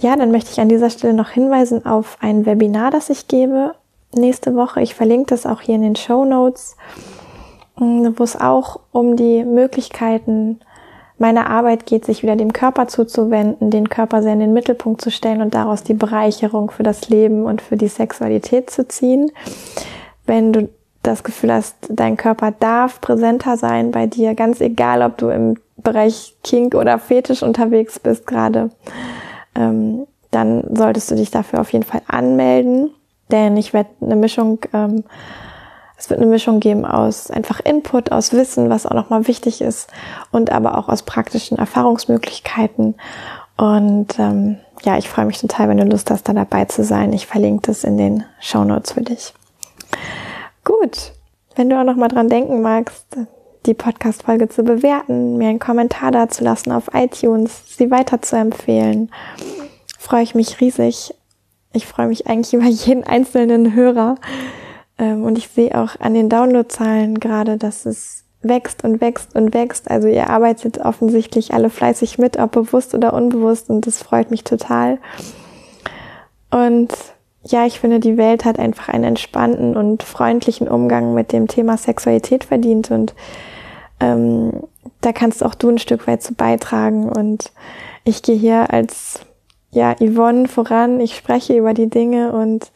Ja, 0.00 0.14
dann 0.16 0.30
möchte 0.30 0.50
ich 0.52 0.60
an 0.60 0.68
dieser 0.68 0.90
Stelle 0.90 1.14
noch 1.14 1.30
hinweisen 1.30 1.86
auf 1.86 2.18
ein 2.20 2.44
Webinar, 2.44 2.90
das 2.90 3.08
ich 3.08 3.28
gebe 3.28 3.74
nächste 4.14 4.54
Woche. 4.54 4.82
Ich 4.82 4.94
verlinke 4.94 5.26
das 5.26 5.46
auch 5.46 5.60
hier 5.60 5.76
in 5.76 5.82
den 5.82 5.96
Show 5.96 6.24
Notes, 6.24 6.76
wo 7.76 8.22
es 8.22 8.38
auch 8.38 8.80
um 8.92 9.16
die 9.16 9.44
Möglichkeiten 9.44 10.60
meine 11.18 11.48
Arbeit 11.48 11.86
geht, 11.86 12.04
sich 12.04 12.22
wieder 12.22 12.36
dem 12.36 12.52
Körper 12.52 12.88
zuzuwenden, 12.88 13.70
den 13.70 13.88
Körper 13.88 14.22
sehr 14.22 14.34
in 14.34 14.40
den 14.40 14.52
Mittelpunkt 14.52 15.00
zu 15.00 15.10
stellen 15.10 15.40
und 15.40 15.54
daraus 15.54 15.82
die 15.82 15.94
Bereicherung 15.94 16.70
für 16.70 16.82
das 16.82 17.08
Leben 17.08 17.46
und 17.46 17.62
für 17.62 17.76
die 17.76 17.88
Sexualität 17.88 18.68
zu 18.68 18.86
ziehen. 18.86 19.32
Wenn 20.26 20.52
du 20.52 20.68
das 21.02 21.24
Gefühl 21.24 21.52
hast, 21.52 21.76
dein 21.88 22.18
Körper 22.18 22.50
darf 22.50 23.00
präsenter 23.00 23.56
sein 23.56 23.92
bei 23.92 24.06
dir, 24.06 24.34
ganz 24.34 24.60
egal, 24.60 25.00
ob 25.02 25.16
du 25.16 25.28
im 25.28 25.56
Bereich 25.78 26.36
Kink 26.42 26.74
oder 26.74 26.98
Fetisch 26.98 27.42
unterwegs 27.42 27.98
bist 27.98 28.26
gerade, 28.26 28.70
ähm, 29.56 30.06
dann 30.30 30.64
solltest 30.74 31.10
du 31.10 31.14
dich 31.14 31.30
dafür 31.30 31.60
auf 31.60 31.72
jeden 31.72 31.84
Fall 31.84 32.02
anmelden, 32.06 32.90
denn 33.30 33.56
ich 33.56 33.72
werde 33.72 33.90
eine 34.00 34.16
Mischung 34.16 34.60
ähm, 34.72 35.04
es 35.98 36.10
wird 36.10 36.20
eine 36.20 36.28
Mischung 36.28 36.60
geben 36.60 36.84
aus 36.84 37.30
einfach 37.30 37.60
Input, 37.60 38.12
aus 38.12 38.32
Wissen, 38.32 38.68
was 38.68 38.86
auch 38.86 38.94
nochmal 38.94 39.26
wichtig 39.28 39.62
ist 39.62 39.90
und 40.30 40.52
aber 40.52 40.76
auch 40.76 40.88
aus 40.88 41.02
praktischen 41.02 41.58
Erfahrungsmöglichkeiten. 41.58 42.96
Und 43.56 44.18
ähm, 44.18 44.58
ja, 44.82 44.98
ich 44.98 45.08
freue 45.08 45.24
mich 45.24 45.40
total, 45.40 45.68
wenn 45.68 45.78
du 45.78 45.84
Lust 45.84 46.10
hast, 46.10 46.28
da 46.28 46.34
dabei 46.34 46.66
zu 46.66 46.84
sein. 46.84 47.12
Ich 47.14 47.26
verlinke 47.26 47.68
das 47.68 47.84
in 47.84 47.96
den 47.96 48.24
Show 48.40 48.64
Notes 48.64 48.92
für 48.92 49.02
dich. 49.02 49.32
Gut, 50.64 51.12
wenn 51.54 51.70
du 51.70 51.80
auch 51.80 51.84
nochmal 51.84 52.08
dran 52.08 52.28
denken 52.28 52.60
magst, 52.60 53.06
die 53.66 53.74
Podcast-Folge 53.74 54.48
zu 54.48 54.62
bewerten, 54.62 55.36
mir 55.36 55.48
einen 55.48 55.58
Kommentar 55.58 56.10
da 56.12 56.28
zu 56.28 56.44
lassen 56.44 56.72
auf 56.72 56.90
iTunes, 56.94 57.76
sie 57.76 57.90
weiter 57.90 58.22
zu 58.22 58.36
empfehlen, 58.36 59.10
freue 59.98 60.22
ich 60.22 60.34
mich 60.34 60.60
riesig. 60.60 61.14
Ich 61.72 61.86
freue 61.86 62.06
mich 62.06 62.26
eigentlich 62.26 62.54
über 62.60 62.66
jeden 62.66 63.04
einzelnen 63.04 63.74
Hörer. 63.74 64.16
Ähm, 64.98 65.24
und 65.24 65.36
ich 65.36 65.48
sehe 65.48 65.74
auch 65.74 66.00
an 66.00 66.14
den 66.14 66.28
Downloadzahlen 66.28 67.20
gerade, 67.20 67.56
dass 67.56 67.86
es 67.86 68.24
wächst 68.42 68.84
und 68.84 69.00
wächst 69.00 69.34
und 69.34 69.52
wächst. 69.52 69.90
Also 69.90 70.08
ihr 70.08 70.30
arbeitet 70.30 70.78
offensichtlich 70.78 71.52
alle 71.52 71.70
fleißig 71.70 72.18
mit, 72.18 72.38
ob 72.38 72.52
bewusst 72.52 72.94
oder 72.94 73.12
unbewusst. 73.12 73.68
Und 73.68 73.86
das 73.86 74.02
freut 74.02 74.30
mich 74.30 74.44
total. 74.44 74.98
Und 76.50 76.92
ja, 77.42 77.66
ich 77.66 77.80
finde, 77.80 78.00
die 78.00 78.16
Welt 78.16 78.44
hat 78.44 78.58
einfach 78.58 78.88
einen 78.88 79.04
entspannten 79.04 79.76
und 79.76 80.02
freundlichen 80.02 80.68
Umgang 80.68 81.14
mit 81.14 81.32
dem 81.32 81.48
Thema 81.48 81.76
Sexualität 81.76 82.44
verdient. 82.44 82.90
Und 82.90 83.14
ähm, 84.00 84.52
da 85.00 85.12
kannst 85.12 85.44
auch 85.44 85.54
du 85.54 85.70
ein 85.70 85.78
Stück 85.78 86.06
weit 86.06 86.22
zu 86.22 86.34
beitragen. 86.34 87.08
Und 87.08 87.52
ich 88.04 88.22
gehe 88.22 88.36
hier 88.36 88.72
als 88.72 89.20
ja, 89.70 89.94
Yvonne 89.94 90.48
voran. 90.48 91.00
Ich 91.00 91.16
spreche 91.16 91.56
über 91.56 91.74
die 91.74 91.90
Dinge 91.90 92.32
und 92.32 92.70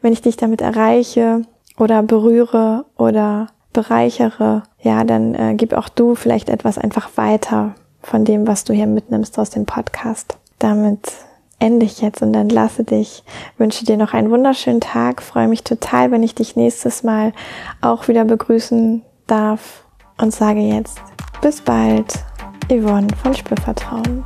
wenn 0.00 0.12
ich 0.12 0.22
dich 0.22 0.36
damit 0.36 0.60
erreiche 0.60 1.42
oder 1.76 2.02
berühre 2.02 2.84
oder 2.96 3.48
bereichere, 3.72 4.62
ja, 4.80 5.04
dann 5.04 5.34
äh, 5.34 5.54
gib 5.56 5.72
auch 5.72 5.88
du 5.88 6.14
vielleicht 6.14 6.48
etwas 6.48 6.78
einfach 6.78 7.10
weiter 7.16 7.74
von 8.02 8.24
dem, 8.24 8.46
was 8.46 8.64
du 8.64 8.72
hier 8.72 8.86
mitnimmst 8.86 9.38
aus 9.38 9.50
dem 9.50 9.66
Podcast. 9.66 10.38
Damit 10.58 11.12
ende 11.58 11.86
ich 11.86 12.00
jetzt 12.00 12.22
und 12.22 12.32
dann 12.32 12.48
lasse 12.48 12.84
dich. 12.84 13.24
Wünsche 13.56 13.84
dir 13.84 13.96
noch 13.96 14.14
einen 14.14 14.30
wunderschönen 14.30 14.80
Tag. 14.80 15.22
Freue 15.22 15.48
mich 15.48 15.64
total, 15.64 16.12
wenn 16.12 16.22
ich 16.22 16.34
dich 16.34 16.54
nächstes 16.54 17.02
Mal 17.02 17.32
auch 17.80 18.06
wieder 18.06 18.24
begrüßen 18.24 19.02
darf 19.26 19.84
und 20.20 20.34
sage 20.34 20.60
jetzt 20.60 21.00
bis 21.40 21.60
bald. 21.60 22.12
Yvonne 22.70 23.08
von 23.22 23.34
Spürvertrauen. 23.34 24.24